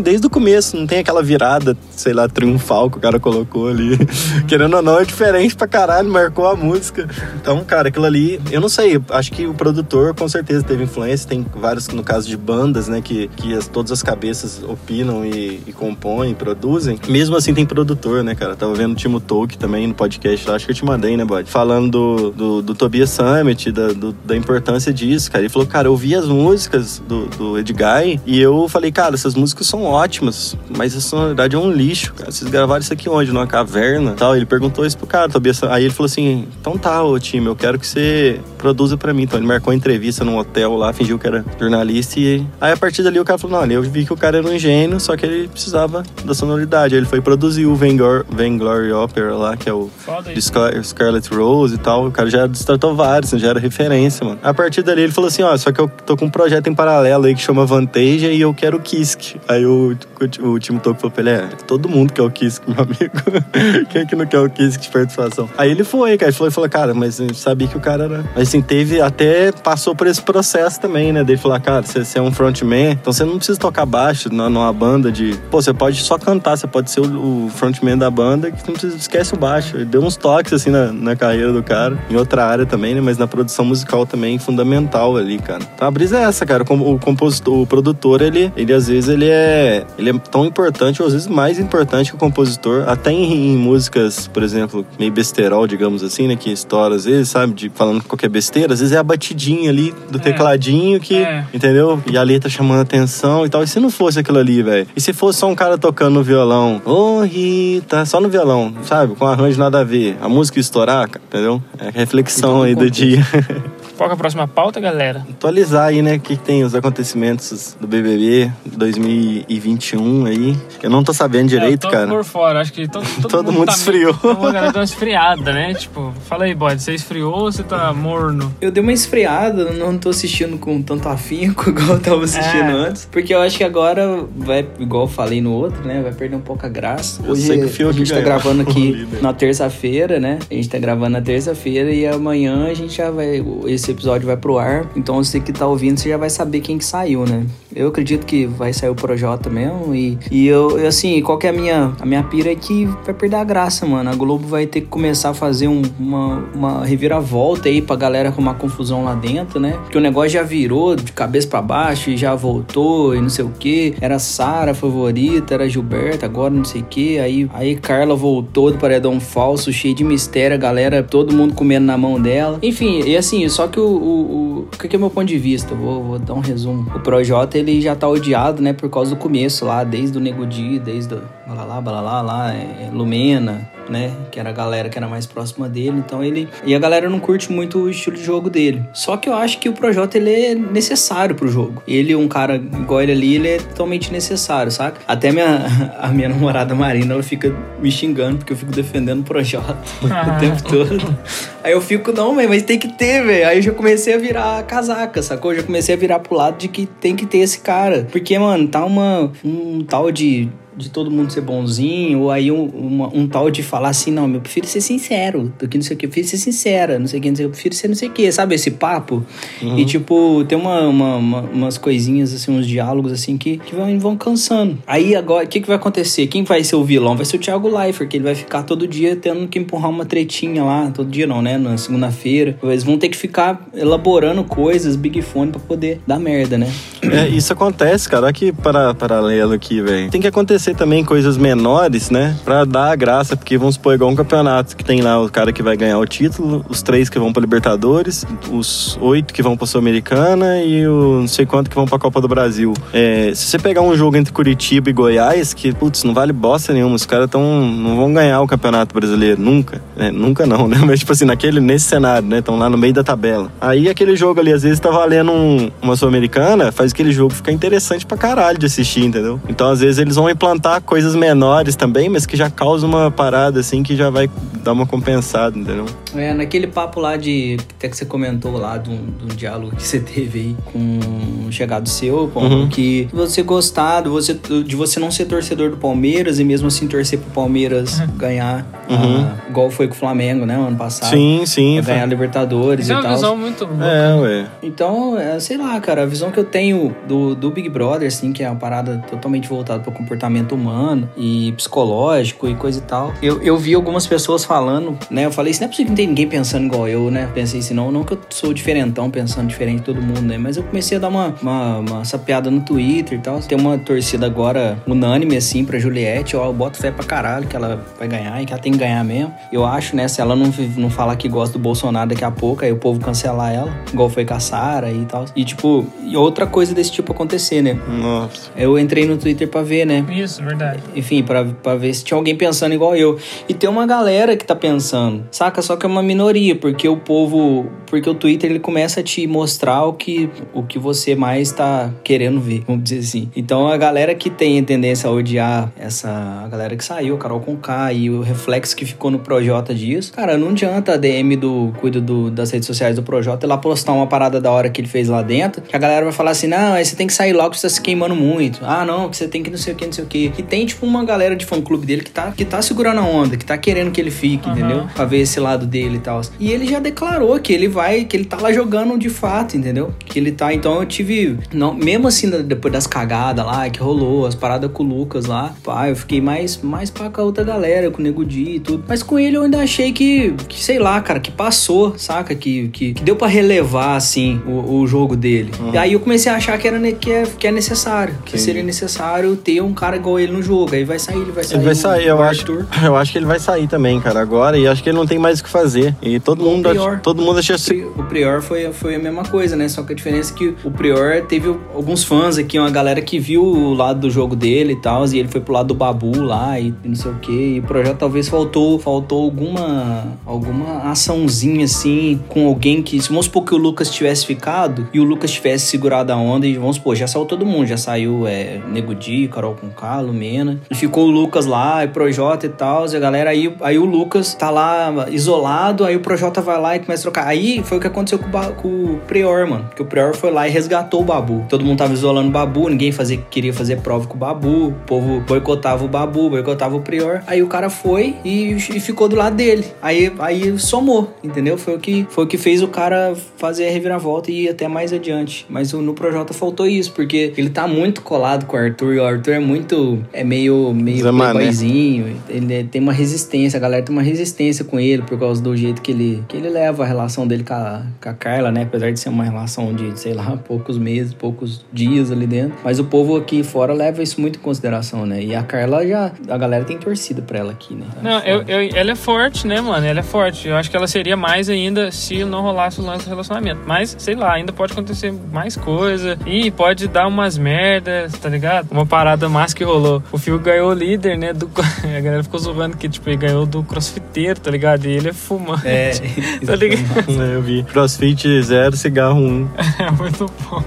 desde 0.02 0.28
o 0.28 0.30
começo, 0.30 0.76
não 0.76 0.86
tem 0.86 1.00
aquela 1.00 1.24
virada, 1.24 1.78
sei 1.92 2.14
lá, 2.14 2.28
triunfal 2.28 2.90
que 2.90 2.98
o 2.98 3.00
cara 3.00 3.20
colocou 3.20 3.70
ali. 3.70 3.98
Querendo 4.48 4.76
ou 4.76 4.82
não, 4.82 5.00
é 5.00 5.06
diferente 5.06 5.56
pra 5.56 5.68
caralho, 5.68 6.10
marcou 6.10 6.48
a 6.48 6.56
música. 6.56 7.08
Então, 7.36 7.64
cara, 7.64 7.88
aquilo 7.88 8.06
ali, 8.06 8.40
eu 8.52 8.60
não 8.60 8.70
sei, 8.70 9.02
acho 9.10 9.32
que 9.32 9.48
o 9.48 9.54
produtor 9.54 10.14
com 10.14 10.28
certeza 10.28 10.64
teve 10.64 10.84
influência, 10.84 11.30
tem 11.30 11.46
vários, 11.56 11.88
no 11.90 12.04
caso 12.04 12.28
de 12.28 12.36
bandas, 12.36 12.88
né, 12.88 13.02
que, 13.02 13.28
que 13.36 13.54
as, 13.54 13.68
todas 13.68 13.92
as 13.92 14.04
cabeças 14.04 14.62
opinam 14.64 15.26
e, 15.26 15.62
e 15.66 15.74
compõem, 15.74 16.34
produzem. 16.34 17.00
Mesmo 17.08 17.36
assim 17.36 17.54
tem 17.54 17.66
produtor, 17.66 18.24
né, 18.24 18.36
cara? 18.36 18.56
Tava 18.56 18.74
vendo 18.74 18.94
o 18.94 18.96
Timo 18.96 19.20
Tolk 19.20 19.58
também 19.58 19.88
no 19.88 19.94
podcast 19.94 20.48
lá, 20.48 20.56
acho 20.56 20.66
que 20.66 20.72
eu 20.72 20.76
te 20.76 20.86
mandei, 20.86 21.16
né, 21.16 21.24
Bode? 21.24 21.50
Falando 21.50 21.92
do, 21.92 22.32
do, 22.32 22.62
do 22.62 22.76
Tobias 22.76 23.10
Summit, 23.10 23.72
da, 23.72 23.88
do, 23.90 24.14
da 24.26 24.36
importância 24.36 24.92
disso, 24.92 25.32
cara. 25.32 25.44
Ele 25.44 25.50
falou, 25.50 25.68
cara, 25.68 25.88
eu 25.88 25.96
vi 25.96 26.16
as 26.16 26.28
músicas 26.28 27.02
do, 27.08 27.28
do 27.28 27.58
Edguy 27.58 28.20
e 28.26 28.40
eu 28.40 28.68
falei, 28.68 28.92
cara, 28.92 29.13
essas 29.16 29.36
músicas 29.36 29.68
são 29.68 29.84
ótimas, 29.84 30.56
mas 30.76 30.96
a 30.96 31.02
sonoridade 31.02 31.56
é 31.56 31.60
um 31.60 31.72
lixo, 31.72 32.14
cara. 32.14 32.32
Vocês 32.32 32.50
gravaram 32.50 32.82
isso 32.82 32.94
aqui 32.94 33.10
onde? 33.10 33.32
Numa 33.32 33.48
caverna 33.48 34.14
tal? 34.14 34.36
Ele 34.36 34.46
perguntou 34.46 34.86
isso 34.86 34.98
pro 34.98 35.08
cara, 35.08 35.30
Tobias. 35.30 35.64
Aí 35.64 35.86
ele 35.86 35.94
falou 35.94 36.06
assim: 36.06 36.48
então 36.60 36.78
tá, 36.78 37.04
ô 37.04 37.18
time, 37.20 37.48
eu 37.48 37.56
quero 37.56 37.80
que 37.80 37.86
você 37.86 38.40
produza 38.58 38.98
pra 38.98 39.14
mim. 39.14 39.24
Então 39.24 39.40
ele 39.40 39.48
marcou 39.48 39.72
uma 39.72 39.76
entrevista 39.76 40.24
num 40.24 40.38
hotel 40.38 40.76
lá, 40.76 40.94
fingiu 40.94 41.20
que 41.20 41.28
era 41.28 41.46
jornalista. 41.60 42.20
E 42.20 42.46
aí 42.60 42.72
a 42.72 42.78
partir 42.78 43.04
dali 43.04 43.20
o 43.20 43.26
cara 43.26 43.38
falou: 43.38 43.66
não, 43.66 43.72
eu 43.72 43.82
vi 43.82 44.06
que 44.06 44.14
o 44.14 44.18
cara 44.18 44.38
era 44.38 44.48
um 44.48 44.58
gênio, 44.58 45.00
só 45.00 45.16
que 45.16 45.26
ele 45.26 45.48
precisava 45.48 46.04
da 46.24 46.34
sonoridade. 46.34 46.96
Aí 46.96 47.00
ele 47.00 47.08
foi 47.08 47.22
produzir 47.22 47.66
o 47.66 47.76
Vainglory 47.76 48.92
Opera 48.92 49.36
lá, 49.36 49.58
que 49.58 49.70
é 49.70 49.74
o 49.74 49.90
de 50.34 50.42
Scar 50.42 50.84
Scarlet 50.84 51.28
Rose 51.34 51.76
e 51.76 51.78
tal. 51.78 52.08
O 52.08 52.12
cara 52.12 52.30
já 52.30 52.48
destratou 52.48 52.96
vários, 52.96 53.32
já 53.32 53.50
era 53.50 53.60
referência, 53.60 54.26
mano. 54.26 54.40
A 54.44 54.54
partir 54.54 54.82
dali 54.84 55.02
ele 55.02 55.12
falou 55.12 55.28
assim: 55.28 55.44
ó, 55.44 55.56
só 55.58 55.72
que 55.72 55.80
eu 55.80 55.90
tô 56.06 56.16
com 56.16 56.26
um 56.26 56.30
projeto 56.30 56.68
em 56.68 56.76
paralelo 56.76 57.26
aí 57.26 57.36
que 57.36 57.42
chama 57.42 57.66
Vantage 57.66 58.28
e 58.28 58.42
eu 58.42 58.54
quero 58.54 58.78
o 58.78 58.80
Kisk. 59.04 59.36
Aí 59.48 59.66
o, 59.66 59.96
o, 60.42 60.48
o 60.48 60.60
time 60.60 60.80
Toco 60.80 61.00
falou 61.00 61.12
pra 61.12 61.22
ele: 61.22 61.30
é, 61.32 61.48
todo 61.68 61.90
mundo 61.90 62.14
quer 62.14 62.22
o 62.22 62.32
Kisk, 62.32 62.64
meu 62.68 62.82
amigo. 62.82 63.88
Quem 63.90 64.02
é 64.02 64.06
que 64.06 64.16
não 64.16 64.26
quer 64.26 64.40
o 64.40 64.50
Kisk 64.50 64.80
de 64.80 64.90
participação? 64.90 65.50
Aí 65.58 65.70
ele 65.70 65.84
foi, 65.84 66.18
cara. 66.18 66.30
Ele 66.30 66.38
falou, 66.38 66.52
falou 66.52 66.70
cara, 66.70 66.94
mas 66.94 67.20
sabia 67.36 67.68
que 67.68 67.78
o 67.78 67.82
cara 67.82 68.06
era. 68.06 68.24
Mas 68.34 68.48
assim, 68.48 68.62
teve 68.62 69.02
até. 69.02 69.52
Passou 69.52 69.94
por 69.94 70.08
esse 70.08 70.22
processo 70.22 70.80
também, 70.80 71.12
né? 71.12 71.24
Dele 71.24 71.38
falar, 71.38 71.60
cara, 71.60 71.84
você, 71.84 72.04
você 72.04 72.18
é 72.18 72.22
um 72.22 72.32
frontman, 72.32 72.92
então 72.92 73.12
você 73.12 73.26
não 73.26 73.38
precisa 73.38 73.60
tocar 73.60 73.86
baixo 73.86 74.30
numa 74.34 74.72
banda 74.72 75.12
de. 75.12 75.38
Pô, 75.52 75.62
você 75.62 75.74
pode 75.74 76.02
só 76.02 76.18
cantar, 76.18 76.58
você 76.58 76.68
pode 76.68 76.90
ser 76.90 77.02
o, 77.02 77.46
o 77.46 77.50
frontman 77.50 77.98
da 77.98 78.10
banda, 78.10 78.52
que 78.52 78.66
não 78.66 78.74
precisa, 78.74 78.96
esquece 78.96 79.34
o 79.34 79.38
baixo. 79.38 79.76
Ele 79.76 79.86
deu 79.86 80.02
uns 80.02 80.16
toques, 80.16 80.54
assim, 80.54 80.70
na, 80.70 80.92
na 80.92 81.16
carreira 81.16 81.52
do 81.52 81.62
cara, 81.62 81.98
em 82.10 82.16
outra 82.16 82.46
área 82.46 82.66
também, 82.66 82.96
né? 82.96 83.02
Mas 83.02 83.18
na 83.18 83.28
produção 83.28 83.66
musical 83.66 84.06
também, 84.06 84.40
fundamental 84.40 85.18
ali, 85.18 85.40
cara. 85.40 85.62
Então 85.76 85.88
a 85.88 85.92
brisa 85.92 86.20
é 86.20 86.24
essa, 86.24 86.46
cara. 86.46 86.64
O, 86.68 86.94
o 86.94 87.00
compositor, 87.00 87.62
o 87.62 87.68
produtor, 87.68 88.22
ele, 88.22 88.52
ele 88.56 88.74
às 88.74 88.88
vezes 88.88 88.93
ele 89.08 89.28
é, 89.30 89.86
ele 89.98 90.10
é 90.10 90.14
tão 90.14 90.46
importante, 90.46 91.02
ou 91.02 91.08
às 91.08 91.14
vezes 91.14 91.28
mais 91.28 91.60
importante 91.60 92.10
que 92.12 92.16
o 92.16 92.20
compositor, 92.20 92.84
até 92.88 93.12
em, 93.12 93.54
em 93.54 93.58
músicas, 93.58 94.28
por 94.28 94.44
exemplo, 94.44 94.86
meio 95.00 95.12
besterol, 95.12 95.66
digamos 95.68 96.04
assim, 96.04 96.28
né? 96.28 96.36
Que 96.36 96.52
estoura 96.52 96.96
às 96.96 97.06
vezes, 97.06 97.30
sabe? 97.30 97.54
De, 97.54 97.70
falando 97.74 98.04
qualquer 98.04 98.30
besteira, 98.30 98.74
às 98.74 98.80
vezes 98.80 98.94
é 98.94 98.98
a 98.98 99.04
batidinha 99.04 99.70
ali 99.70 99.94
do 100.10 100.18
É. 100.18 100.22
tecladinho 100.22 101.00
que, 101.00 101.16
É. 101.18 101.46
entendeu? 101.54 102.02
E 102.12 102.18
a 102.18 102.24
letra 102.24 102.50
chamando 102.50 102.82
atenção 102.82 103.46
e 103.46 103.50
tal. 103.50 103.64
E 103.64 103.68
se 103.68 103.80
não 103.80 103.90
fosse 103.90 104.20
aquilo 104.20 104.38
ali, 104.40 104.62
velho? 104.64 104.88
E 104.96 105.02
se 105.02 105.14
fosse 105.14 105.40
só 105.40 105.48
um 105.50 105.56
cara 105.56 105.78
tocando 105.78 106.14
no 106.16 106.24
violão? 106.24 106.82
Ô, 106.86 107.22
Rita, 107.22 108.06
só 108.06 108.20
no 108.22 108.30
violão, 108.30 108.74
sabe? 108.84 109.16
Com 109.16 109.26
arranjo 109.26 109.58
nada 109.60 109.80
a 109.80 109.84
ver. 109.84 110.18
A 110.22 110.30
música 110.30 110.60
estourar, 110.60 111.10
cara, 111.10 111.24
entendeu? 111.28 111.62
É 111.80 111.88
a 111.88 111.92
reflexão 111.92 112.62
aí 112.64 112.76
do 112.76 112.90
dia. 112.90 113.26
Qual 113.98 114.10
que 114.10 114.14
é 114.14 114.16
a 114.16 114.18
próxima 114.18 114.48
pauta, 114.48 114.80
galera? 114.80 115.26
atualizar 115.30 115.88
aí, 115.88 116.02
né, 116.02 116.16
o 116.16 116.20
que 116.20 116.36
tem 116.36 116.64
os 116.64 116.74
acontecimentos 116.76 117.78
do 117.80 117.88
BBB 117.88 118.52
2021 118.66 120.26
aí. 120.26 120.56
Eu 120.82 120.90
não 120.90 121.04
tô 121.04 121.14
sabendo 121.14 121.50
direito, 121.50 121.86
É, 121.86 121.88
eu 121.88 121.92
tô 121.92 121.98
cara. 121.98 122.08
por 122.08 122.24
fora, 122.24 122.62
acho 122.62 122.74
que 122.74 122.88
todo, 122.88 123.06
todo, 123.22 123.28
Todo 123.30 123.52
mundo 123.52 123.68
tá 123.68 123.74
esfriou. 123.74 124.14
Meio, 124.14 124.36
todo 124.36 124.38
mundo 124.40 124.76
uma 124.76 124.84
esfriada, 124.84 125.52
né? 125.54 125.74
Tipo, 125.74 126.14
fala 126.28 126.46
aí, 126.46 126.54
bode, 126.56 126.82
você 126.82 126.94
esfriou 126.94 127.34
ou 127.34 127.52
você 127.52 127.64
tá 127.64 127.92
morno? 127.94 128.54
Eu 128.62 128.72
dei 128.72 128.82
uma 128.82 128.94
esfriada, 128.94 129.72
não 129.74 129.98
tô 129.98 130.10
assistindo 130.10 130.58
com 130.58 130.82
tanto 130.82 131.08
afinco 131.10 131.70
igual 131.70 131.90
eu 131.90 132.00
tava 132.00 132.24
assistindo 132.24 132.70
É. 132.70 132.72
antes. 132.72 133.08
Porque 133.12 133.34
eu 133.34 133.42
acho 133.42 133.58
que 133.58 133.64
agora 133.64 134.26
vai, 134.36 134.66
igual 134.80 135.04
eu 135.04 135.08
falei 135.10 135.42
no 135.42 135.52
outro, 135.52 135.84
né? 135.86 136.02
Vai 136.02 136.14
perder 136.14 136.36
um 136.36 136.42
pouco 136.42 136.66
a 136.66 136.70
graça. 136.70 137.22
Eu 137.24 137.32
Hoje 137.34 137.44
sei 137.44 137.58
que 137.60 137.84
o 137.84 137.90
a 137.90 137.92
gente 137.92 138.12
tá 138.14 138.22
gravando 138.22 138.62
aqui 138.62 139.08
na 139.22 139.34
terça-feira, 139.34 140.20
né? 140.20 140.40
A 140.50 140.54
gente 140.54 140.70
tá 140.70 140.78
gravando 140.80 141.12
na 141.12 141.22
terça-feira 141.22 141.92
e 141.92 142.08
amanhã 142.08 142.68
a 142.68 142.74
gente 142.74 142.96
já 142.98 143.12
vai. 143.12 143.44
Esse 143.68 143.83
episódio 143.92 144.28
vai 144.28 144.38
pro 144.38 144.58
ar. 144.58 144.90
Então 144.96 145.16
você 145.16 145.40
que 145.40 145.54
tá 145.54 145.68
ouvindo, 145.68 146.00
você 146.00 146.10
já 146.10 146.18
vai 146.18 146.30
saber 146.30 146.62
quem 146.62 146.78
que 146.78 146.86
saiu, 146.86 147.26
né? 147.26 147.46
Eu 147.76 147.88
acredito 147.88 148.26
que 148.26 148.46
vai 148.46 148.74
sair 148.74 148.90
o 148.90 148.96
Projota 148.96 149.50
mesmo. 149.50 149.96
E, 149.96 150.18
e 150.32 150.48
eu, 150.48 150.86
assim, 150.88 151.22
qual 151.22 151.38
que 151.38 151.48
é 151.48 151.50
a 151.50 151.54
minha, 151.54 151.94
a 152.00 152.06
minha 152.06 152.24
pira 152.24 152.52
é 152.52 152.56
que 152.56 152.86
vai 152.86 153.14
perder 153.14 153.38
a 153.38 153.44
graça, 153.44 153.86
mano. 153.86 154.10
A 154.10 154.16
Globo 154.16 154.48
vai 154.48 154.66
ter 154.66 154.82
que 154.82 154.88
começar 154.88 155.30
a 155.30 155.34
fazer 155.34 155.68
um, 155.68 155.82
uma, 156.00 156.44
uma 156.54 156.86
reviravolta 156.86 157.70
aí 157.70 157.82
pra 157.82 157.96
galera 157.96 158.30
arrumar 158.30 158.56
confusão 158.56 159.04
lá 159.04 159.16
dentro, 159.16 159.60
né? 159.60 159.74
Porque 159.84 159.98
o 159.98 160.02
negócio 160.02 160.30
já 160.30 160.44
virou 160.44 160.96
de 160.96 161.12
cabeça 161.12 161.48
para 161.48 161.62
baixo 161.62 162.10
e 162.10 162.18
já 162.18 162.36
voltou 162.36 163.16
e 163.16 163.22
não 163.22 163.30
sei 163.30 163.46
o 163.46 163.50
que. 163.50 163.96
Era 164.00 164.20
Sara 164.20 164.74
favorita, 164.74 165.54
era 165.54 165.68
Gilberta, 165.68 166.26
agora 166.26 166.54
não 166.54 166.64
sei 166.64 166.82
o 166.82 166.86
que. 166.86 167.20
Aí, 167.20 167.50
aí 167.54 167.76
Carla 167.76 168.16
voltou 168.16 168.72
do 168.72 168.78
paredão 168.78 169.20
falso, 169.20 169.72
cheio 169.72 169.96
de 169.96 170.04
mistério, 170.04 170.56
a 170.56 170.60
galera, 170.60 171.04
todo 171.04 171.34
mundo 171.34 171.54
comendo 171.54 171.86
na 171.86 171.98
mão 171.98 172.22
dela. 172.22 172.60
Enfim, 172.62 173.02
e 173.06 173.16
assim, 173.18 173.48
só 173.50 173.68
que 173.68 173.80
o, 173.80 173.86
o, 173.86 174.68
o, 174.72 174.78
que 174.78 174.96
é 174.96 174.98
o 174.98 175.00
meu 175.00 175.10
ponto 175.10 175.28
de 175.28 175.38
vista? 175.38 175.74
Vou, 175.76 176.04
vou 176.04 176.20
dar 176.20 176.34
um 176.34 176.40
resumo. 176.40 176.92
O 176.96 177.00
Projota, 177.00 177.58
ele 177.64 177.82
já 177.82 177.96
tá 177.96 178.08
odiado, 178.08 178.62
né, 178.62 178.74
por 178.74 178.90
causa 178.90 179.12
do 179.12 179.18
começo 179.18 179.66
lá, 179.66 179.84
desde 179.84 180.18
o 180.18 180.22
Nego 180.22 180.46
Di, 180.46 180.80
desde 180.80 181.16
o 181.16 181.22
balalá, 181.48 181.82
balalá, 181.82 182.22
lá, 182.22 182.54
é, 182.54 182.90
Lumena, 182.92 183.70
né? 183.94 184.12
Que 184.32 184.40
era 184.40 184.50
a 184.50 184.52
galera 184.52 184.90
que 184.90 184.98
era 184.98 185.08
mais 185.08 185.26
próxima 185.26 185.70
dele. 185.70 186.02
Então 186.06 186.24
ele. 186.24 186.50
E 186.66 186.74
a 186.74 186.80
galera 186.80 187.08
não 187.10 187.20
curte 187.20 187.52
muito 187.52 187.80
o 187.80 187.90
estilo 187.90 188.18
de 188.18 188.24
jogo 188.24 188.50
dele. 188.50 188.84
Só 188.92 189.16
que 189.16 189.30
eu 189.30 189.36
acho 189.36 189.60
que 189.60 189.70
o 189.70 189.74
Projota 189.74 190.18
ele 190.18 190.32
é 190.32 190.56
necessário 190.56 191.36
pro 191.36 191.48
jogo. 191.48 191.84
Ele, 191.88 192.16
um 192.16 192.28
cara 192.28 192.56
igual 192.56 193.02
ele 193.02 193.12
ali, 193.12 193.36
ele 193.36 193.48
é 193.48 193.58
totalmente 193.60 194.12
necessário, 194.12 194.72
saca? 194.72 195.00
Até 195.08 195.32
minha, 195.32 195.66
a 196.02 196.10
minha 196.10 196.28
namorada 196.28 196.74
Marina, 196.74 197.14
ela 197.14 197.24
fica 197.24 197.56
me 197.80 197.92
xingando 197.92 198.38
porque 198.38 198.54
eu 198.54 198.58
fico 198.58 198.72
defendendo 198.72 199.22
o 199.22 199.24
Projota 199.24 199.78
o 200.02 200.40
tempo 200.40 200.64
todo. 200.64 201.18
Aí 201.64 201.72
eu 201.72 201.82
fico, 201.82 202.12
não, 202.12 202.34
mas 202.34 202.64
tem 202.64 202.80
que 202.80 202.88
ter, 202.88 203.24
velho. 203.24 203.48
Aí 203.48 203.60
eu 203.60 203.62
já 203.62 203.72
comecei 203.72 204.16
a 204.16 204.18
virar 204.18 204.64
casaca, 204.64 205.22
sacou? 205.22 205.52
Eu 205.52 205.58
já 205.60 205.64
comecei 205.64 205.94
a 205.94 205.98
virar 205.98 206.20
pro 206.20 206.36
lado 206.36 206.58
de 206.58 206.68
que 206.68 206.88
tem 206.88 207.16
que 207.16 207.26
ter 207.26 207.38
esse 207.38 207.60
cara. 207.60 208.08
Porque, 208.12 208.38
mano, 208.40 208.68
tá 208.68 208.84
uma, 208.84 209.32
um 209.46 209.84
tal 209.84 210.12
de 210.12 210.50
de 210.78 210.90
todo 210.90 211.12
mundo 211.12 211.32
ser 211.32 211.42
bonzinho, 211.42 212.22
ou 212.22 212.32
aí 212.32 212.52
um, 212.52 212.66
uma, 212.66 213.08
um 213.14 213.28
tal 213.28 213.50
de 213.50 213.64
falar 213.64 213.90
assim, 213.90 214.12
não, 214.12 214.32
eu 214.34 214.42
prefiro 214.42 214.68
ser 214.68 214.82
sincero, 214.82 215.54
do 215.60 215.68
que 215.68 215.78
não 215.78 215.84
sei 215.84 215.96
o 215.96 216.00
que, 216.00 216.06
eu 216.06 216.10
prefiro 216.10 216.28
ser 216.28 216.38
sincera, 216.38 217.00
não 217.00 217.08
sei 217.08 217.20
o 217.20 217.24
que, 217.24 217.30
não 217.30 217.36
sei, 217.36 217.46
eu 217.46 217.50
prefiro 217.50 217.76
ser 217.76 217.88
não 217.88 217.96
sei 217.96 218.10
o 218.10 218.12
que, 218.12 218.32
sabe? 218.32 218.56
Esse 218.56 218.72
papo. 218.72 219.26
Uhum. 219.62 219.78
E 219.78 219.86
tipo, 219.86 220.44
tem 220.46 220.58
uma, 220.58 220.82
uma, 220.82 221.16
uma, 221.16 221.42
umas 221.42 221.78
coisinhas, 221.78 222.34
assim, 222.34 222.52
uns 222.52 222.68
diálogos 222.68 223.12
assim 223.12 223.38
que, 223.38 223.58
que 223.58 223.76
vão, 223.76 224.00
vão 224.00 224.18
cansando. 224.18 224.78
Aí 224.88 225.16
agora, 225.16 225.46
o 225.46 225.48
que, 225.48 225.62
que 225.62 225.68
vai 225.68 225.76
acontecer? 225.76 226.28
Quem 226.28 226.44
vai 226.44 226.64
ser 226.64 226.76
o 226.76 226.84
vilão? 226.84 227.16
Vai 227.16 227.26
ser 227.26 227.38
o 227.38 227.40
Thiago 227.40 227.68
Leifert, 227.68 228.10
que 228.10 228.18
ele 228.18 228.24
vai 228.24 228.36
ficar 228.36 228.64
todo 228.64 228.88
dia 228.88 229.16
tendo 229.16 229.48
que 229.48 229.60
empurrar 229.60 229.90
uma 229.90 230.06
tretinha 230.06 230.64
lá, 230.64 230.92
todo 230.92 231.10
dia 231.10 231.28
não, 231.28 231.42
né? 231.42 231.58
Na 231.58 231.78
segunda-feira. 231.78 232.58
Eles 232.64 232.84
vão 232.84 232.98
ter 232.98 233.10
que 233.10 233.18
ficar 233.18 233.68
elaborando 233.74 234.44
coisas, 234.44 234.96
Big 234.96 235.22
Fone, 235.22 235.52
pra 235.52 235.60
poder 235.60 236.02
dar 236.08 236.20
merda, 236.20 236.58
né? 236.58 236.72
É, 237.02 237.28
isso 237.28 237.54
acontece, 237.54 238.08
cara. 238.10 238.26
Olha 238.26 238.34
que 238.34 238.52
para, 238.52 238.94
paralelo 238.94 239.54
aqui, 239.54 239.82
velho. 239.82 240.10
Tem 240.10 240.22
que 240.22 240.28
acontecer 240.28 240.63
acontecer 240.64 240.76
também 240.76 241.04
coisas 241.04 241.38
menores, 241.38 242.10
né? 242.10 242.36
Pra 242.46 242.64
dar 242.64 242.92
a 242.92 242.96
graça, 242.96 243.36
porque 243.36 243.58
vamos 243.58 243.76
supor 243.76 243.96
igual 243.96 244.10
um 244.10 244.16
campeonato 244.16 244.78
que 244.78 244.84
tem 244.84 245.02
lá 245.02 245.22
o 245.22 245.30
cara 245.30 245.52
que 245.52 245.62
vai 245.62 245.76
ganhar 245.76 245.98
o 246.00 246.06
título, 246.06 246.66
os 246.70 246.82
três 246.82 247.10
que 247.10 247.20
vão 247.20 247.34
pra 247.34 247.42
Libertadores, 247.42 248.26
os 248.50 248.98
oito 249.02 249.34
que 249.34 249.44
vão 249.44 249.58
pra 249.58 249.68
Sul-Americana 249.68 250.62
e 250.62 250.88
o 250.88 251.20
não 251.22 251.28
sei 251.28 251.46
quanto 251.46 251.70
que 251.70 251.76
vão 251.76 251.86
pra 251.86 252.00
Copa 252.00 252.22
do 252.22 252.28
Brasil. 252.28 252.74
É, 252.94 253.32
se 253.36 253.48
você 253.48 253.60
pegar 253.60 253.82
um 253.82 253.96
jogo 253.96 254.16
entre 254.16 254.32
Curitiba 254.32 254.90
e 254.90 254.94
Goiás, 254.94 255.54
que, 255.54 255.74
putz, 255.74 256.04
não 256.04 256.14
vale 256.14 256.32
bosta 256.32 256.72
nenhuma, 256.72 256.96
os 256.96 257.06
caras 257.06 257.30
tão, 257.30 257.42
não 257.42 257.98
vão 257.98 258.14
ganhar 258.14 258.40
o 258.42 258.48
Campeonato 258.48 258.94
Brasileiro, 258.94 259.42
nunca. 259.42 259.82
É, 259.98 260.12
nunca 260.12 260.46
não, 260.46 260.68
né? 260.70 260.78
Mas, 260.86 261.00
tipo 261.00 261.12
assim, 261.12 261.26
naquele, 261.26 261.60
nesse 261.60 261.86
cenário, 261.86 262.28
né? 262.28 262.40
Estão 262.40 262.58
lá 262.58 262.70
no 262.70 262.78
meio 262.78 262.94
da 262.94 263.04
tabela. 263.04 263.52
Aí 263.60 263.90
aquele 263.90 264.16
jogo 264.16 264.40
ali, 264.40 264.54
às 264.54 264.64
vezes, 264.64 264.80
tá 264.80 264.90
valendo 264.90 265.32
um, 265.32 265.70
uma 265.82 265.96
Sul-Americana, 265.96 266.72
faz 266.72 266.94
aquele 266.94 267.12
jogo 267.12 267.34
ficar 267.34 267.52
interessante 267.52 268.06
pra 268.06 268.18
caralho 268.18 268.58
de 268.58 268.66
assistir, 268.66 269.04
entendeu? 269.04 269.42
Então, 269.50 269.70
às 269.70 269.82
vezes, 269.82 269.98
eles 269.98 270.16
vão 270.16 270.30
implantar 270.30 270.53
plantar 270.54 270.82
coisas 270.82 271.16
menores 271.16 271.76
também, 271.76 272.10
mas 272.10 272.26
que 272.26 272.38
já 272.38 272.50
causa 272.50 272.86
uma 272.86 273.10
parada 273.10 273.60
assim 273.60 273.82
que 273.82 273.96
já 273.96 274.10
vai 274.10 274.30
dar 274.64 274.74
uma 274.74 274.86
compensada, 274.86 275.58
entendeu? 275.58 275.86
É, 276.16 276.34
naquele 276.34 276.68
papo 276.68 277.00
lá 277.00 277.18
de. 277.18 277.58
Até 277.78 277.90
que 277.90 277.98
você 277.98 278.06
comentou 278.06 278.56
lá 278.58 278.78
de 278.78 278.92
um, 278.92 279.06
de 279.18 279.26
um 279.26 279.36
diálogo 279.36 279.76
que 279.76 279.84
você 279.84 280.00
teve 280.02 280.40
aí 280.40 280.56
com 280.66 280.80
um 280.80 281.52
chegado 281.52 281.90
seu, 281.90 282.32
uhum. 282.36 282.70
que 282.70 283.10
você 283.12 283.42
gostar 283.42 284.02
de 284.02 284.10
você, 284.10 284.34
de 284.34 284.76
você 284.76 285.00
não 285.00 285.10
ser 285.10 285.26
torcedor 285.26 285.72
do 285.72 285.78
Palmeiras 285.78 286.40
e 286.40 286.44
mesmo 286.44 286.68
assim 286.68 286.88
torcer 286.88 287.20
pro 287.20 287.32
Palmeiras 287.32 288.00
uhum. 288.00 288.08
ganhar, 288.18 288.83
uhum. 288.90 289.26
Ah, 289.26 289.36
igual 289.50 289.70
foi 289.70 289.88
com 289.88 289.94
o 289.94 289.98
Flamengo, 289.98 290.46
né, 290.46 290.56
ano 290.56 290.76
passado. 290.76 291.10
Sim, 291.10 291.46
sim. 291.46 291.82
Ganhar 291.82 292.02
foi. 292.02 292.10
Libertadores 292.10 292.90
é 292.90 292.94
e 292.94 292.96
tal. 292.96 293.04
É 293.04 293.08
uma 293.08 293.16
visão 293.16 293.38
muito 293.38 293.68
boa. 293.68 293.92
É, 293.92 294.16
ué. 294.16 294.46
Então, 294.62 295.18
é, 295.18 295.40
sei 295.40 295.58
lá, 295.58 295.80
cara, 295.80 296.04
a 296.04 296.06
visão 296.06 296.32
que 296.32 296.40
eu 296.40 296.44
tenho 296.44 296.96
do, 297.08 297.36
do 297.36 297.52
Big 297.52 297.70
Brother, 297.70 298.08
assim, 298.08 298.32
que 298.32 298.44
é 298.44 298.50
uma 298.50 298.60
parada 298.60 299.04
totalmente 299.10 299.48
voltada 299.48 299.80
pro 299.82 299.92
comportamento 299.92 300.54
humano 300.54 301.10
e 301.18 301.52
psicológico 301.54 302.48
e 302.48 302.56
coisa 302.56 302.80
e 302.80 302.84
tal. 302.84 303.14
Eu, 303.22 303.42
eu 303.42 303.58
vi 303.58 303.74
algumas 303.74 304.06
pessoas 304.08 304.44
falando, 304.44 304.98
né? 305.10 305.26
Eu 305.26 305.32
falei, 305.32 305.52
isso 305.52 305.62
não 305.62 305.66
é 305.66 305.70
possível 305.70 305.86
que 305.86 305.92
não 305.92 305.96
tem 305.96 306.08
ninguém 306.08 306.28
pensando 306.28 306.66
igual 306.66 306.88
eu, 306.88 307.10
né? 307.10 307.30
Pensei 307.34 307.60
assim, 307.60 307.74
não, 307.74 307.92
não 307.92 308.04
que 308.04 308.14
eu 308.14 308.20
sou 308.30 308.54
diferentão 308.54 309.10
pensando 309.10 309.48
diferente 309.48 309.80
de 309.80 309.86
todo 309.86 310.02
mundo, 310.02 310.22
né? 310.22 310.38
Mas 310.38 310.58
eu 310.58 310.64
comecei 310.64 310.98
a 310.98 311.00
dar 311.00 311.10
uma, 311.10 311.34
uma, 311.42 311.78
uma 311.80 312.06
sapeada 312.06 312.50
no 312.50 312.62
Twitter 312.62 313.18
e 313.18 313.22
tal. 313.22 313.40
Tem 313.40 313.58
uma 313.58 313.78
torcida 313.78 314.26
agora 314.26 314.78
unânime, 314.88 315.38
assim, 315.38 315.64
pra 315.64 315.80
Juliette. 315.80 316.36
Ó, 316.36 316.46
eu 316.46 316.54
boto 316.54 316.78
fé 316.78 316.92
pra 316.92 317.04
caralho 317.04 317.48
que 317.48 317.56
ela 317.56 317.86
vai 317.98 318.08
ganhar 318.08 318.42
e 318.42 318.46
que 318.46 318.54
ela 318.54 318.62
tem 318.62 318.73
que 318.74 318.80
ganhar 318.80 319.04
mesmo. 319.04 319.34
Eu 319.52 319.66
acho, 319.66 319.96
né? 319.96 320.08
Se 320.08 320.22
ela 320.22 320.36
não, 320.36 320.52
não 320.78 320.90
falar 320.90 321.16
que 321.16 321.28
gosta 321.28 321.54
do 321.58 321.62
Bolsonaro 321.62 322.10
daqui 322.10 322.26
a 322.26 322.32
pouco, 322.32 322.66
aí 322.66 322.72
o 322.72 322.78
povo 322.78 323.00
cancelar 323.00 323.54
ela, 323.54 323.74
igual 323.92 324.10
foi 324.10 324.26
com 324.26 324.34
a 324.34 324.40
Sarah 324.40 324.92
e 324.92 325.06
tal. 325.06 325.26
E, 325.36 325.46
tipo, 325.46 325.86
e 326.06 326.16
outra 326.18 326.46
coisa 326.46 326.74
desse 326.74 326.92
tipo 326.92 327.12
acontecer, 327.12 327.62
né? 327.62 327.80
Nossa. 327.88 328.52
Eu 328.56 328.78
entrei 328.78 329.06
no 329.06 329.18
Twitter 329.18 329.48
pra 329.48 329.62
ver, 329.62 329.86
né? 329.86 330.06
Isso, 330.12 330.44
verdade. 330.44 330.82
Enfim, 330.96 331.24
pra, 331.24 331.46
pra 331.46 331.76
ver 331.76 331.94
se 331.94 332.04
tinha 332.04 332.18
alguém 332.18 332.36
pensando 332.36 332.74
igual 332.74 332.96
eu. 332.96 333.18
E 333.48 333.54
tem 333.54 333.70
uma 333.70 333.86
galera 333.86 334.36
que 334.36 334.46
tá 334.46 334.56
pensando, 334.56 335.26
saca? 335.32 335.62
Só 335.62 335.76
que 335.76 335.86
é 335.86 335.90
uma 335.90 336.04
minoria, 336.04 336.56
porque 336.56 336.88
o 336.88 336.98
povo. 336.98 337.68
Porque 337.88 338.10
o 338.10 338.16
Twitter 338.16 338.50
ele 338.50 338.60
começa 338.60 339.02
a 339.02 339.04
te 339.04 339.28
mostrar 339.28 339.86
o 339.86 339.94
que, 339.94 340.30
o 340.52 340.64
que 340.64 340.80
você 340.80 341.16
mais 341.16 341.52
tá 341.52 341.92
querendo 342.04 342.40
ver, 342.40 342.64
vamos 342.66 342.84
dizer 342.84 343.00
assim. 343.00 343.30
Então 343.36 343.68
a 343.68 343.78
galera 343.78 344.16
que 344.16 344.32
tem 344.32 344.60
a 344.60 344.64
tendência 344.64 345.08
a 345.08 345.12
odiar 345.12 345.72
essa. 345.78 346.10
A 346.44 346.48
galera 346.48 346.76
que 346.76 346.84
saiu, 346.84 347.18
Carol 347.18 347.40
com 347.40 347.56
K 347.56 347.94
e 347.94 348.10
o 348.10 348.22
reflexo 348.22 348.63
que 348.72 348.86
ficou 348.86 349.10
no 349.10 349.18
Projota 349.18 349.74
disso, 349.74 350.14
cara, 350.14 350.38
não 350.38 350.50
adianta 350.50 350.94
a 350.94 350.98
DM 350.98 351.36
do 351.36 351.74
cuido 351.80 352.00
do, 352.00 352.30
das 352.30 352.52
redes 352.52 352.68
sociais 352.68 352.96
do 352.96 353.02
Projota 353.02 353.48
lá 353.48 353.58
postar 353.58 353.94
uma 353.94 354.06
parada 354.06 354.40
da 354.40 354.52
hora 354.52 354.70
que 354.70 354.80
ele 354.80 354.88
fez 354.88 355.08
lá 355.08 355.24
dentro, 355.24 355.64
que 355.64 355.76
a 355.76 355.80
galera 355.80 356.04
vai 356.04 356.14
falar 356.14 356.32
assim: 356.32 356.46
não, 356.46 356.74
aí 356.74 356.86
você 356.86 356.96
tem 356.96 357.08
que 357.08 357.14
sair 357.14 357.34
logo 357.34 357.52
que 357.52 357.58
você 357.58 357.68
tá 357.68 357.74
se 357.74 357.82
queimando 357.82 358.16
muito. 358.16 358.60
Ah, 358.62 358.86
não, 358.86 359.10
que 359.10 359.18
você 359.18 359.28
tem 359.28 359.42
que 359.42 359.50
não 359.50 359.58
sei 359.58 359.74
o 359.74 359.76
que, 359.76 359.86
não 359.86 359.94
sei 359.94 360.04
o 360.04 360.08
que. 360.08 360.32
E 360.38 360.44
tem, 360.44 360.66
tipo, 360.66 360.86
uma 360.86 361.04
galera 361.04 361.36
de 361.36 361.46
fã 361.46 361.60
clube 361.62 361.86
dele 361.86 362.04
que 362.04 362.12
tá, 362.12 362.32
que 362.32 362.46
tá 362.46 362.62
segurando 362.62 363.00
a 363.00 363.04
onda, 363.04 363.36
que 363.38 363.46
tá 363.46 363.58
querendo 363.58 363.92
que 363.92 364.00
ele 364.00 364.12
fique, 364.12 364.48
uhum. 364.48 364.54
entendeu? 364.54 364.88
Pra 364.94 365.06
ver 365.06 365.22
esse 365.22 365.40
lado 365.40 365.66
dele 365.66 365.96
e 365.96 366.00
tal. 366.00 366.22
E 366.40 366.52
ele 366.52 366.68
já 366.68 366.80
declarou 366.80 367.40
que 367.40 367.52
ele 367.52 367.68
vai, 367.68 368.06
que 368.06 368.16
ele 368.16 368.26
tá 368.26 368.38
lá 368.38 368.52
jogando 368.52 368.98
de 368.98 369.10
fato, 369.10 369.58
entendeu? 369.58 369.94
Que 370.06 370.20
ele 370.20 370.32
tá. 370.32 370.54
Então 370.54 370.80
eu 370.80 370.86
tive. 370.86 371.40
Não, 371.52 371.74
mesmo 371.74 372.08
assim, 372.08 372.30
depois 372.30 372.72
das 372.72 372.86
cagadas 372.86 373.46
lá, 373.46 373.70
que 373.70 373.80
rolou, 373.80 374.26
as 374.26 374.36
paradas 374.36 374.70
com 374.72 374.84
o 374.84 374.88
Lucas 374.88 375.26
lá, 375.26 375.56
pá, 375.64 375.90
eu 375.90 375.96
fiquei 375.96 376.22
mais, 376.22 376.62
mais 376.62 376.90
pra 376.90 377.10
com 377.10 377.22
a 377.22 377.24
outra 377.24 377.44
galera, 377.44 377.90
com 377.90 378.00
o 378.00 378.04
Nego 378.04 378.26
Di 378.26 378.53
e 378.56 378.60
tudo. 378.60 378.84
Mas 378.88 379.04
com 379.04 379.18
ele 379.20 379.38
eu 379.38 379.44
ainda 379.44 379.60
achei 379.60 379.92
que, 379.92 380.34
que 380.48 380.64
sei 380.64 380.80
lá, 380.80 381.00
cara, 381.02 381.20
que 381.20 381.32
passou, 381.32 381.98
saca? 381.98 382.36
Que, 382.36 382.68
que, 382.70 382.94
que 382.94 383.04
deu 383.04 383.16
para 383.16 383.28
relevar, 383.28 383.96
assim, 383.96 384.42
o, 384.46 384.80
o 384.80 384.88
jogo 384.88 385.16
dele. 385.16 385.52
Uhum. 385.60 385.74
E 385.74 385.78
aí 385.78 385.94
eu 385.94 386.00
comecei 386.00 386.32
a 386.32 386.36
achar 386.36 386.58
que, 386.58 386.68
era, 386.68 386.80
que, 386.92 387.12
é, 387.12 387.24
que 387.24 387.48
é 387.48 387.52
necessário, 387.52 388.16
que 388.26 388.32
Entendi. 388.32 388.44
seria 388.44 388.64
necessário 388.64 389.36
ter 389.36 389.62
um 389.62 389.74
cara 389.74 389.96
igual 389.96 390.20
ele 390.20 390.32
no 390.32 390.42
jogo. 390.42 390.76
Aí 390.76 390.84
vai 390.84 391.00
sair, 391.00 391.22
ele 391.22 391.32
vai 391.32 391.44
sair. 391.44 391.58
Ele 391.58 391.66
vai 391.66 391.76
sair, 391.76 392.08
eu 392.08 392.22
acho. 392.22 392.44
Eu 392.84 392.98
acho 392.98 393.12
que 393.12 393.18
ele 393.18 393.26
vai 393.26 393.40
sair 393.40 393.68
também, 393.68 394.00
cara, 394.00 394.20
agora. 394.20 394.58
E 394.58 394.68
acho 394.68 394.84
que 394.84 394.90
ele 394.90 394.98
não 394.98 395.06
tem 395.06 395.18
mais 395.18 395.40
o 395.40 395.44
que 395.44 395.50
fazer. 395.50 395.96
E 396.02 396.20
todo 396.20 396.44
mundo, 396.44 396.70
Prior, 396.70 397.00
todo 397.00 397.22
mundo 397.22 397.40
achou 397.40 397.56
assim. 397.56 397.84
O 397.96 398.04
Prior 398.04 398.42
foi, 398.42 398.72
foi 398.74 398.96
a 398.96 399.00
mesma 399.00 399.24
coisa, 399.24 399.56
né? 399.56 399.68
Só 399.70 399.84
que 399.84 399.94
a 399.94 399.96
diferença 399.96 400.34
é 400.34 400.38
que 400.38 400.56
o 400.64 400.72
Prior 400.72 401.22
teve 401.26 401.48
alguns 401.74 402.04
fãs 402.04 402.38
aqui, 402.38 402.60
uma 402.60 402.70
galera 402.70 403.02
que 403.02 403.20
viu 403.20 403.44
o 403.44 403.74
lado 403.74 404.02
do 404.02 404.10
jogo 404.10 404.36
dele 404.36 404.74
e 404.74 404.76
tal, 404.76 405.06
e 405.08 405.20
ele 405.20 405.28
foi 405.28 405.42
pro 405.42 405.54
lado 405.54 405.68
do 405.68 405.74
Babu 405.74 406.22
lá 406.22 406.60
e 406.60 406.74
não 406.84 406.96
sei 406.96 407.12
o 407.12 407.16
que. 407.16 407.32
E 407.32 407.60
o 407.60 407.64
projeto 407.64 407.98
talvez 407.98 408.28
faltou, 408.28 408.43
faltou 408.80 409.24
alguma, 409.24 410.18
alguma 410.26 410.90
açãozinha 410.90 411.66
assim 411.66 412.20
com 412.28 412.48
alguém 412.48 412.82
que, 412.82 412.98
vamos 413.10 413.26
supor 413.26 413.44
que 413.44 413.54
o 413.54 413.58
Lucas 413.58 413.90
tivesse 413.90 414.26
ficado 414.26 414.88
e 414.94 415.00
o 415.00 415.04
Lucas 415.04 415.32
tivesse 415.32 415.68
segurado 415.68 416.12
a 416.12 416.16
onda 416.16 416.46
e 416.48 416.58
vamos 416.58 416.78
supor, 416.78 416.96
já 416.96 417.08
saiu 417.08 417.26
todo 417.26 417.46
mundo, 417.46 417.68
já 417.68 417.78
saiu 417.78 418.28
é, 418.28 418.60
Nego 418.68 418.96
Di, 418.96 419.28
Carol 419.28 419.56
com 419.56 419.70
Carlo, 419.70 420.14
Mena, 420.14 420.60
e 420.70 420.76
ficou 420.76 421.08
o 421.08 421.12
Lucas 421.12 421.46
lá, 421.46 421.84
e 421.84 421.88
Projota 421.88 422.46
e 422.46 422.50
tal, 422.50 422.88
e 422.88 422.96
a 422.96 423.00
galera 423.00 423.30
aí, 423.30 423.54
aí 423.62 423.78
o 423.78 423.86
Lucas 423.86 424.34
tá 424.34 424.50
lá 424.50 425.08
isolado, 425.10 425.86
aí 425.86 425.96
o 425.96 426.00
Projota 426.00 426.42
vai 426.42 426.60
lá 426.60 426.76
e 426.76 426.80
começa 426.80 427.02
a 427.02 427.12
trocar. 427.12 427.28
Aí 427.28 427.62
foi 427.64 427.78
o 427.78 427.82
que 427.82 427.88
aconteceu 427.88 428.20
com 428.20 428.28
o, 428.28 428.54
com 428.56 428.68
o 428.68 429.00
Prior, 429.08 429.48
mano. 429.48 429.70
Que 429.76 429.82
o 429.82 429.86
Prior 429.86 430.16
foi 430.16 430.32
lá 430.32 430.48
e 430.48 430.52
resgatou 430.52 431.02
o 431.02 431.04
Babu. 431.04 431.46
Todo 431.50 431.64
mundo 431.64 431.78
tava 431.78 431.94
isolando 431.94 432.30
o 432.30 432.32
Babu, 432.32 432.70
ninguém 432.70 432.92
fazia, 432.92 433.18
queria 433.30 433.54
fazer 433.54 433.78
prova 433.78 434.08
com 434.08 434.16
o 434.16 434.18
Babu. 434.18 434.68
O 434.68 434.74
povo 434.86 435.20
boicotava 435.22 435.84
o 435.84 435.88
Babu, 435.88 436.30
boicotava 436.30 436.76
o 436.76 436.82
Prior. 436.82 437.22
Aí 437.28 437.42
o 437.42 437.48
cara 437.48 437.70
foi 437.70 438.16
e, 438.24 438.33
e 438.34 438.80
ficou 438.80 439.08
do 439.08 439.16
lado 439.16 439.36
dele. 439.36 439.64
Aí, 439.82 440.12
aí 440.20 440.58
somou, 440.60 441.14
entendeu? 441.24 441.58
Foi 441.58 441.76
o, 441.76 441.80
que, 441.80 442.06
foi 442.10 442.24
o 442.24 442.28
que 442.28 442.38
fez 442.38 442.62
o 442.62 442.68
cara 442.68 443.16
fazer 443.38 443.68
a 443.68 443.72
reviravolta 443.72 444.32
e 444.32 444.44
ir 444.46 444.50
até 444.50 444.68
mais 444.68 444.92
adiante. 444.94 445.46
Mas 445.50 445.74
o- 445.74 445.82
no 445.82 445.94
Projota 445.94 446.34
faltou 446.34 446.66
isso, 446.68 446.92
porque 446.94 447.34
ele 447.38 447.50
tá 447.50 447.68
muito 447.68 448.02
colado 448.02 448.46
com 448.46 448.56
o 448.56 448.60
Arthur. 448.60 448.94
E 448.96 449.00
o 449.00 449.06
Arthur 449.06 449.34
é 449.34 449.40
muito. 449.40 450.04
É 450.12 450.24
meio, 450.24 450.74
meio 450.74 450.98
playboyzinho. 451.34 452.16
Ele 452.30 452.54
é- 452.54 452.64
tem 452.64 452.82
uma 452.82 452.94
resistência, 452.94 453.58
a 453.58 453.60
galera 453.60 453.84
tem 453.84 453.94
uma 453.96 454.02
resistência 454.04 454.64
com 454.66 454.80
ele 454.80 455.02
por 455.04 455.18
causa 455.20 455.42
do 455.42 455.56
jeito 455.56 455.82
que 455.82 455.92
ele, 455.92 456.24
que 456.28 456.38
ele 456.38 456.50
leva 456.50 456.84
a 456.84 456.86
relação 456.86 457.28
dele 457.28 457.44
com 457.44 457.54
a, 457.54 457.84
com 458.02 458.10
a 458.10 458.14
Carla, 458.14 458.52
né? 458.52 458.64
Apesar 458.64 458.92
de 458.92 459.00
ser 459.00 459.10
uma 459.10 459.24
relação 459.24 459.74
de, 459.74 460.00
sei 460.00 460.14
lá, 460.14 460.38
poucos 460.38 460.78
meses, 460.78 461.14
poucos 461.14 461.66
dias 461.72 462.12
ali 462.12 462.26
dentro. 462.28 462.54
Mas 462.64 462.80
o 462.80 462.84
povo 462.86 463.16
aqui 463.18 463.44
fora 463.44 463.74
leva 463.74 464.02
isso 464.02 464.20
muito 464.20 464.40
em 464.40 464.42
consideração, 464.42 465.06
né? 465.06 465.22
E 465.24 465.36
a 465.36 465.44
Carla 465.44 465.86
já. 465.88 466.12
A 466.28 466.38
galera 466.38 466.64
tem 466.64 466.78
torcida 466.78 467.22
pra 467.22 467.40
ela 467.40 467.52
aqui, 467.52 467.74
né? 467.74 467.86
Não, 468.02 468.20
eu, 468.26 468.44
eu- 468.48 468.70
ela 468.76 468.92
é 468.92 468.96
forte, 468.96 469.46
né, 469.48 469.60
mano? 469.62 469.86
Ela 469.86 470.00
é 470.00 470.04
forte. 470.04 470.48
Eu 470.48 470.56
acho 470.56 470.70
que 470.70 470.76
ela 470.78 470.88
seria 470.88 471.16
mais 471.18 471.50
ainda 471.50 471.92
se 471.92 472.24
não 472.26 472.42
rolasse 472.42 472.80
o 472.80 472.84
lance 472.84 473.06
do 473.06 473.10
relacionamento. 473.10 473.62
Mas, 473.66 473.96
sei 474.00 474.16
lá, 474.16 474.34
ainda 474.34 474.52
pode 474.54 474.74
acontecer 474.74 475.14
mais 475.32 475.56
coisa. 475.56 476.18
E 476.26 476.50
pode 476.52 476.88
dar 476.88 477.08
umas 477.08 477.38
merdas, 477.38 478.14
tá 478.14 478.30
ligado? 478.30 478.68
Uma 478.72 478.86
parada 478.86 479.28
massa 479.30 479.56
que 479.56 479.64
rolou. 479.64 480.02
O 480.12 480.18
Phil 480.18 480.40
ganhou 480.40 480.72
o 480.72 480.74
líder, 480.74 481.18
né? 481.18 481.34
Do, 481.34 481.50
a 481.86 482.00
galera 482.02 482.24
ficou 482.24 482.40
zoando 482.40 482.78
que, 482.78 482.88
tipo, 482.90 483.10
ele 483.10 483.18
ganhou 483.18 483.46
do 483.46 483.64
crossfiteiro, 483.64 484.40
tá 484.40 484.50
ligado? 484.52 484.86
E 484.86 484.92
ele 484.92 485.10
é 485.10 485.14
fumante. 485.14 485.68
É, 485.68 485.92
Tá 486.46 486.56
ligado? 486.56 487.12
Eu 487.34 487.42
vi. 487.42 487.64
Crossfit 487.64 488.42
zero, 488.42 488.76
cigarro 488.76 489.20
um. 489.20 489.48
É 489.80 489.92
muito 489.92 490.26
bom. 490.50 490.64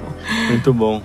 Muito 0.49 0.73
bom. 0.73 1.03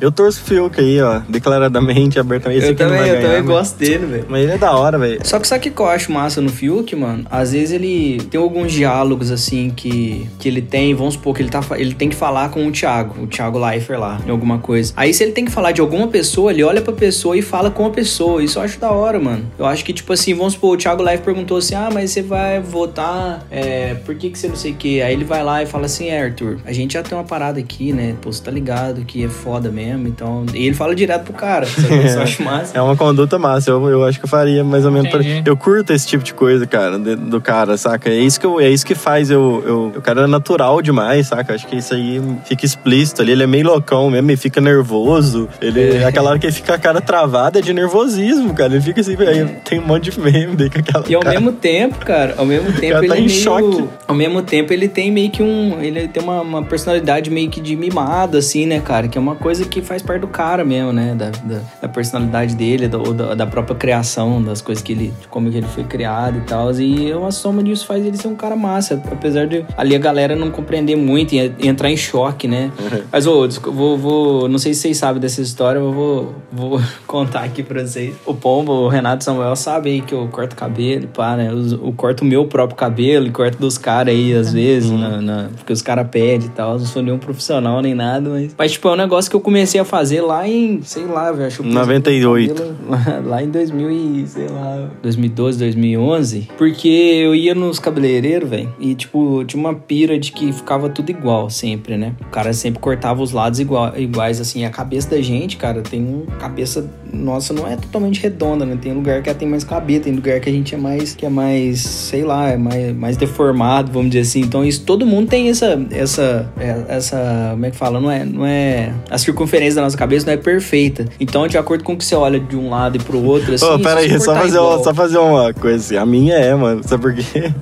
Eu 0.00 0.10
torço 0.10 0.40
o 0.42 0.44
Fiuk 0.44 0.80
aí, 0.80 1.00
ó. 1.00 1.20
Declaradamente, 1.28 2.18
abertamente. 2.18 2.58
Esse 2.60 2.68
eu 2.72 2.76
também, 2.76 2.98
eu 3.00 3.06
ganhar, 3.06 3.20
também 3.22 3.38
mas- 3.42 3.46
gosto 3.46 3.78
dele, 3.78 4.06
velho. 4.06 4.26
Mas 4.28 4.42
ele 4.42 4.52
é 4.52 4.58
da 4.58 4.72
hora, 4.76 4.98
velho. 4.98 5.20
Só 5.24 5.38
que 5.38 5.46
sabe 5.46 5.68
o 5.68 5.72
que 5.72 5.80
eu 5.80 5.86
acho 5.88 6.12
massa 6.12 6.40
no 6.40 6.48
Fiuk, 6.48 6.94
mano? 6.96 7.24
Às 7.30 7.52
vezes 7.52 7.72
ele 7.72 8.20
tem 8.30 8.40
alguns 8.40 8.72
diálogos, 8.72 9.30
assim, 9.30 9.70
que, 9.70 10.28
que 10.38 10.48
ele 10.48 10.62
tem, 10.62 10.94
vamos 10.94 11.14
supor 11.14 11.34
que 11.34 11.42
ele, 11.42 11.50
tá, 11.50 11.60
ele 11.76 11.94
tem 11.94 12.08
que 12.08 12.16
falar 12.16 12.48
com 12.50 12.66
o 12.66 12.70
Thiago, 12.72 13.22
o 13.22 13.26
Thiago 13.26 13.58
Leifert 13.58 13.98
lá, 14.00 14.20
em 14.26 14.30
alguma 14.30 14.58
coisa. 14.58 14.92
Aí 14.96 15.12
se 15.12 15.22
ele 15.22 15.32
tem 15.32 15.44
que 15.44 15.50
falar 15.50 15.72
de 15.72 15.80
alguma 15.80 16.08
pessoa, 16.08 16.50
ele 16.52 16.62
olha 16.62 16.80
pra 16.80 16.92
pessoa 16.92 17.36
e 17.36 17.42
fala 17.42 17.70
com 17.70 17.86
a 17.86 17.90
pessoa. 17.90 18.42
Isso 18.42 18.58
eu 18.58 18.62
acho 18.62 18.78
da 18.80 18.90
hora, 18.90 19.18
mano. 19.18 19.44
Eu 19.58 19.66
acho 19.66 19.84
que, 19.84 19.92
tipo 19.92 20.12
assim, 20.12 20.34
vamos 20.34 20.54
supor, 20.54 20.74
o 20.74 20.76
Thiago 20.76 21.02
Leifert 21.02 21.24
perguntou 21.24 21.58
assim, 21.58 21.74
ah, 21.74 21.88
mas 21.92 22.10
você 22.10 22.22
vai 22.22 22.60
votar, 22.60 23.46
é, 23.50 23.94
por 24.06 24.14
que 24.14 24.30
que 24.30 24.38
você 24.38 24.48
não 24.48 24.56
sei 24.56 24.72
o 24.72 24.74
quê? 24.74 25.02
Aí 25.04 25.12
ele 25.12 25.24
vai 25.24 25.42
lá 25.44 25.62
e 25.62 25.66
fala 25.66 25.86
assim, 25.86 26.08
é, 26.08 26.22
Arthur, 26.22 26.58
a 26.64 26.72
gente 26.72 26.94
já 26.94 27.02
tem 27.02 27.16
uma 27.16 27.24
parada 27.24 27.58
aqui, 27.60 27.92
né? 27.92 28.14
Pô, 28.20 28.32
você 28.32 28.42
tá 28.42 28.50
ligado 28.50 28.89
que 28.94 29.24
é 29.24 29.28
foda 29.28 29.70
mesmo, 29.70 30.08
então... 30.08 30.44
E 30.54 30.66
ele 30.66 30.74
fala 30.74 30.94
direto 30.94 31.24
pro 31.24 31.32
cara, 31.32 31.66
sabe? 31.66 31.88
Isso 32.06 32.16
eu 32.16 32.22
acho 32.22 32.42
massa. 32.42 32.78
É 32.78 32.82
uma 32.82 32.96
conduta 32.96 33.38
massa, 33.38 33.70
eu, 33.70 33.88
eu 33.88 34.04
acho 34.04 34.18
que 34.18 34.24
eu 34.24 34.28
faria 34.28 34.64
mais 34.64 34.84
ou 34.84 34.90
menos. 34.90 35.08
Entendi. 35.12 35.42
Eu 35.44 35.56
curto 35.56 35.92
esse 35.92 36.06
tipo 36.06 36.22
de 36.24 36.34
coisa, 36.34 36.66
cara, 36.66 36.98
de- 36.98 37.16
do 37.16 37.40
cara, 37.40 37.76
saca? 37.76 38.08
É 38.10 38.14
isso 38.18 38.38
que, 38.40 38.46
eu, 38.46 38.60
é 38.60 38.68
isso 38.68 38.84
que 38.84 38.94
faz 38.94 39.30
eu, 39.30 39.62
eu. 39.66 39.92
O 39.96 40.02
cara 40.02 40.22
é 40.22 40.26
natural 40.26 40.80
demais, 40.82 41.28
saca? 41.28 41.54
Acho 41.54 41.66
que 41.66 41.76
isso 41.76 41.94
aí 41.94 42.20
fica 42.44 42.64
explícito 42.64 43.22
ali. 43.22 43.32
Ele 43.32 43.42
é 43.42 43.46
meio 43.46 43.66
loucão 43.66 44.10
mesmo, 44.10 44.30
ele 44.30 44.36
fica 44.36 44.60
nervoso. 44.60 45.48
Ele, 45.60 45.98
É. 45.98 46.04
Aquela 46.04 46.30
hora 46.30 46.38
que 46.38 46.46
ele 46.46 46.52
fica 46.52 46.74
a 46.74 46.78
cara 46.78 47.00
travada 47.00 47.58
é 47.58 47.62
de 47.62 47.72
nervosismo, 47.72 48.54
cara. 48.54 48.72
Ele 48.72 48.82
fica 48.82 49.00
assim, 49.00 49.16
aí 49.20 49.46
tem 49.64 49.78
um 49.78 49.86
monte 49.86 50.10
de 50.10 50.20
meme 50.20 50.56
daí 50.56 50.70
com 50.70 50.78
aquela. 50.78 51.04
E 51.08 51.14
ao 51.14 51.22
cara. 51.22 51.38
mesmo 51.40 51.52
tempo, 51.52 51.98
cara, 52.04 52.34
ao 52.36 52.46
mesmo 52.46 52.72
tempo 52.78 52.92
cara 52.94 52.98
ele 53.04 53.08
tá 53.08 53.16
é 53.16 53.20
em 53.20 53.26
meio... 53.26 53.42
choque. 53.42 53.84
Ao 54.06 54.14
mesmo 54.14 54.42
tempo 54.42 54.72
ele 54.72 54.88
tem 54.88 55.10
meio 55.10 55.30
que 55.30 55.42
um... 55.42 55.80
Ele 55.80 56.08
tem 56.08 56.22
uma, 56.22 56.40
uma 56.40 56.62
personalidade 56.62 57.30
meio 57.30 57.48
que 57.50 57.60
de 57.60 57.76
mimado, 57.76 58.36
assim, 58.38 58.66
né, 58.70 58.80
cara? 58.80 59.08
Que 59.08 59.18
é 59.18 59.20
uma 59.20 59.34
coisa 59.34 59.64
que 59.64 59.82
faz 59.82 60.00
parte 60.02 60.20
do 60.22 60.28
cara 60.28 60.64
mesmo, 60.64 60.92
né? 60.92 61.14
Da, 61.14 61.30
da, 61.30 61.60
da 61.82 61.88
personalidade 61.88 62.54
dele, 62.54 62.88
da, 62.88 62.98
ou 62.98 63.12
da, 63.12 63.34
da 63.34 63.46
própria 63.46 63.76
criação, 63.76 64.42
das 64.42 64.62
coisas 64.62 64.82
que 64.82 64.92
ele... 64.92 65.12
De 65.20 65.28
como 65.28 65.50
que 65.50 65.56
ele 65.58 65.66
foi 65.66 65.84
criado 65.84 66.38
e 66.38 66.40
tal. 66.42 66.70
E 66.72 67.12
uma 67.12 67.30
soma 67.30 67.62
disso 67.62 67.86
faz 67.86 68.04
ele 68.04 68.16
ser 68.16 68.28
um 68.28 68.34
cara 68.36 68.54
massa. 68.56 69.00
Apesar 69.10 69.46
de 69.46 69.64
ali 69.76 69.94
a 69.94 69.98
galera 69.98 70.34
não 70.36 70.50
compreender 70.50 70.96
muito 70.96 71.34
e 71.34 71.52
entrar 71.66 71.90
em 71.90 71.96
choque, 71.96 72.46
né? 72.48 72.70
Mas, 73.10 73.26
ô, 73.26 73.46
desculpa, 73.46 73.76
vou, 73.76 73.98
vou... 73.98 74.48
Não 74.48 74.58
sei 74.58 74.72
se 74.74 74.80
vocês 74.82 74.96
sabem 74.98 75.20
dessa 75.20 75.40
história, 75.40 75.78
eu 75.78 75.92
vou, 75.92 76.34
vou 76.52 76.80
contar 77.06 77.40
aqui 77.44 77.62
pra 77.62 77.84
vocês. 77.86 78.14
O 78.24 78.34
Pombo, 78.34 78.72
o 78.72 78.88
Renato 78.88 79.24
Samuel, 79.24 79.56
sabe 79.56 79.90
aí 79.90 80.00
que 80.00 80.14
eu 80.14 80.28
corto 80.28 80.54
cabelo, 80.56 81.08
pá, 81.08 81.36
né? 81.36 81.48
Eu, 81.50 81.86
eu 81.86 81.92
corto 81.96 82.22
o 82.22 82.26
meu 82.26 82.46
próprio 82.46 82.76
cabelo 82.76 83.26
e 83.26 83.30
corto 83.30 83.58
dos 83.58 83.76
caras 83.78 84.14
aí, 84.14 84.32
às 84.34 84.52
vezes, 84.52 84.90
na, 84.90 85.20
na- 85.20 85.48
porque 85.56 85.72
os 85.72 85.82
caras 85.82 86.06
pedem 86.10 86.46
e 86.46 86.50
tal. 86.50 86.74
Eu 86.74 86.78
não 86.78 86.86
sou 86.86 87.02
nenhum 87.02 87.18
profissional 87.18 87.80
nem 87.80 87.94
nada, 87.94 88.28
mas... 88.30 88.52
Mas, 88.60 88.72
tipo, 88.72 88.88
é 88.88 88.92
um 88.92 88.96
negócio 88.96 89.30
que 89.30 89.34
eu 89.34 89.40
comecei 89.40 89.80
a 89.80 89.86
fazer 89.86 90.20
lá 90.20 90.46
em, 90.46 90.82
sei 90.82 91.06
lá, 91.06 91.32
velho, 91.32 91.46
acho 91.46 91.56
que 91.56 91.62
eu 91.62 91.64
fiz 91.64 91.74
98. 91.74 92.54
cabelo 92.54 92.76
Lá, 92.90 93.22
lá 93.24 93.42
em 93.42 93.48
2000 93.48 93.90
e, 93.90 94.26
sei 94.26 94.48
lá, 94.48 94.90
2012, 95.02 95.58
2011. 95.60 96.48
Porque 96.58 96.86
eu 96.86 97.34
ia 97.34 97.54
nos 97.54 97.78
cabeleireiros, 97.78 98.50
velho, 98.50 98.70
e, 98.78 98.94
tipo, 98.94 99.42
tinha 99.46 99.58
uma 99.58 99.72
pira 99.72 100.18
de 100.18 100.30
que 100.30 100.52
ficava 100.52 100.90
tudo 100.90 101.08
igual 101.08 101.48
sempre, 101.48 101.96
né? 101.96 102.14
O 102.20 102.26
cara 102.26 102.52
sempre 102.52 102.80
cortava 102.80 103.22
os 103.22 103.32
lados 103.32 103.60
igual, 103.60 103.96
iguais, 103.96 104.38
assim. 104.42 104.62
A 104.66 104.68
cabeça 104.68 105.08
da 105.08 105.22
gente, 105.22 105.56
cara, 105.56 105.80
tem 105.80 106.02
um... 106.02 106.26
Cabeça 106.38 106.86
nossa 107.12 107.52
não 107.52 107.66
é 107.66 107.76
totalmente 107.76 108.20
redonda, 108.20 108.64
né? 108.64 108.76
Tem 108.80 108.92
lugar 108.92 109.22
que 109.22 109.28
ela 109.28 109.38
tem 109.38 109.48
mais 109.48 109.64
cabelo, 109.64 110.02
tem 110.04 110.14
lugar 110.14 110.40
que 110.40 110.48
a 110.48 110.52
gente 110.52 110.74
é 110.74 110.78
mais... 110.78 111.14
Que 111.14 111.26
é 111.26 111.28
mais, 111.28 111.80
sei 111.80 112.22
lá, 112.24 112.48
é 112.50 112.56
mais, 112.56 112.94
mais 112.96 113.16
deformado, 113.16 113.90
vamos 113.92 114.10
dizer 114.10 114.20
assim. 114.22 114.40
Então, 114.40 114.64
isso... 114.64 114.82
Todo 114.84 115.04
mundo 115.06 115.28
tem 115.28 115.48
essa... 115.48 115.80
Essa... 115.90 116.50
é- 116.58 116.84
Essa... 116.88 117.48
Como 117.52 117.66
é 117.66 117.70
que 117.70 117.76
fala? 117.76 118.00
Não 118.00 118.10
é... 118.10 118.24
Não 118.24 118.46
é... 118.46 118.92
A 119.10 119.18
circunferência 119.18 119.76
da 119.76 119.82
nossa 119.82 119.96
cabeça 119.96 120.26
não 120.26 120.32
é 120.32 120.36
perfeita. 120.36 121.06
Então, 121.18 121.46
de 121.46 121.58
acordo 121.58 121.84
com 121.84 121.92
o 121.94 121.96
que 121.96 122.04
você 122.04 122.14
olha 122.14 122.38
de 122.40 122.56
um 122.56 122.70
lado 122.70 122.96
e 122.96 123.00
pro 123.00 123.22
outro, 123.24 123.54
assim... 123.54 123.64
Ô, 123.64 123.76
se 123.76 123.82
pera 123.82 124.00
aí, 124.00 124.08
você 124.08 124.20
só 124.20 124.34
fazer, 124.34 124.56
igual- 124.56 124.76
uma, 124.76 124.84
só 124.84 124.94
fazer 124.94 125.18
uma 125.18 125.52
coisa 125.54 125.76
assim. 125.76 125.96
A 125.96 126.06
minha 126.06 126.34
é, 126.34 126.54
mano. 126.54 126.82
Sabe 126.86 127.02
por 127.02 127.14
quê? 127.14 127.52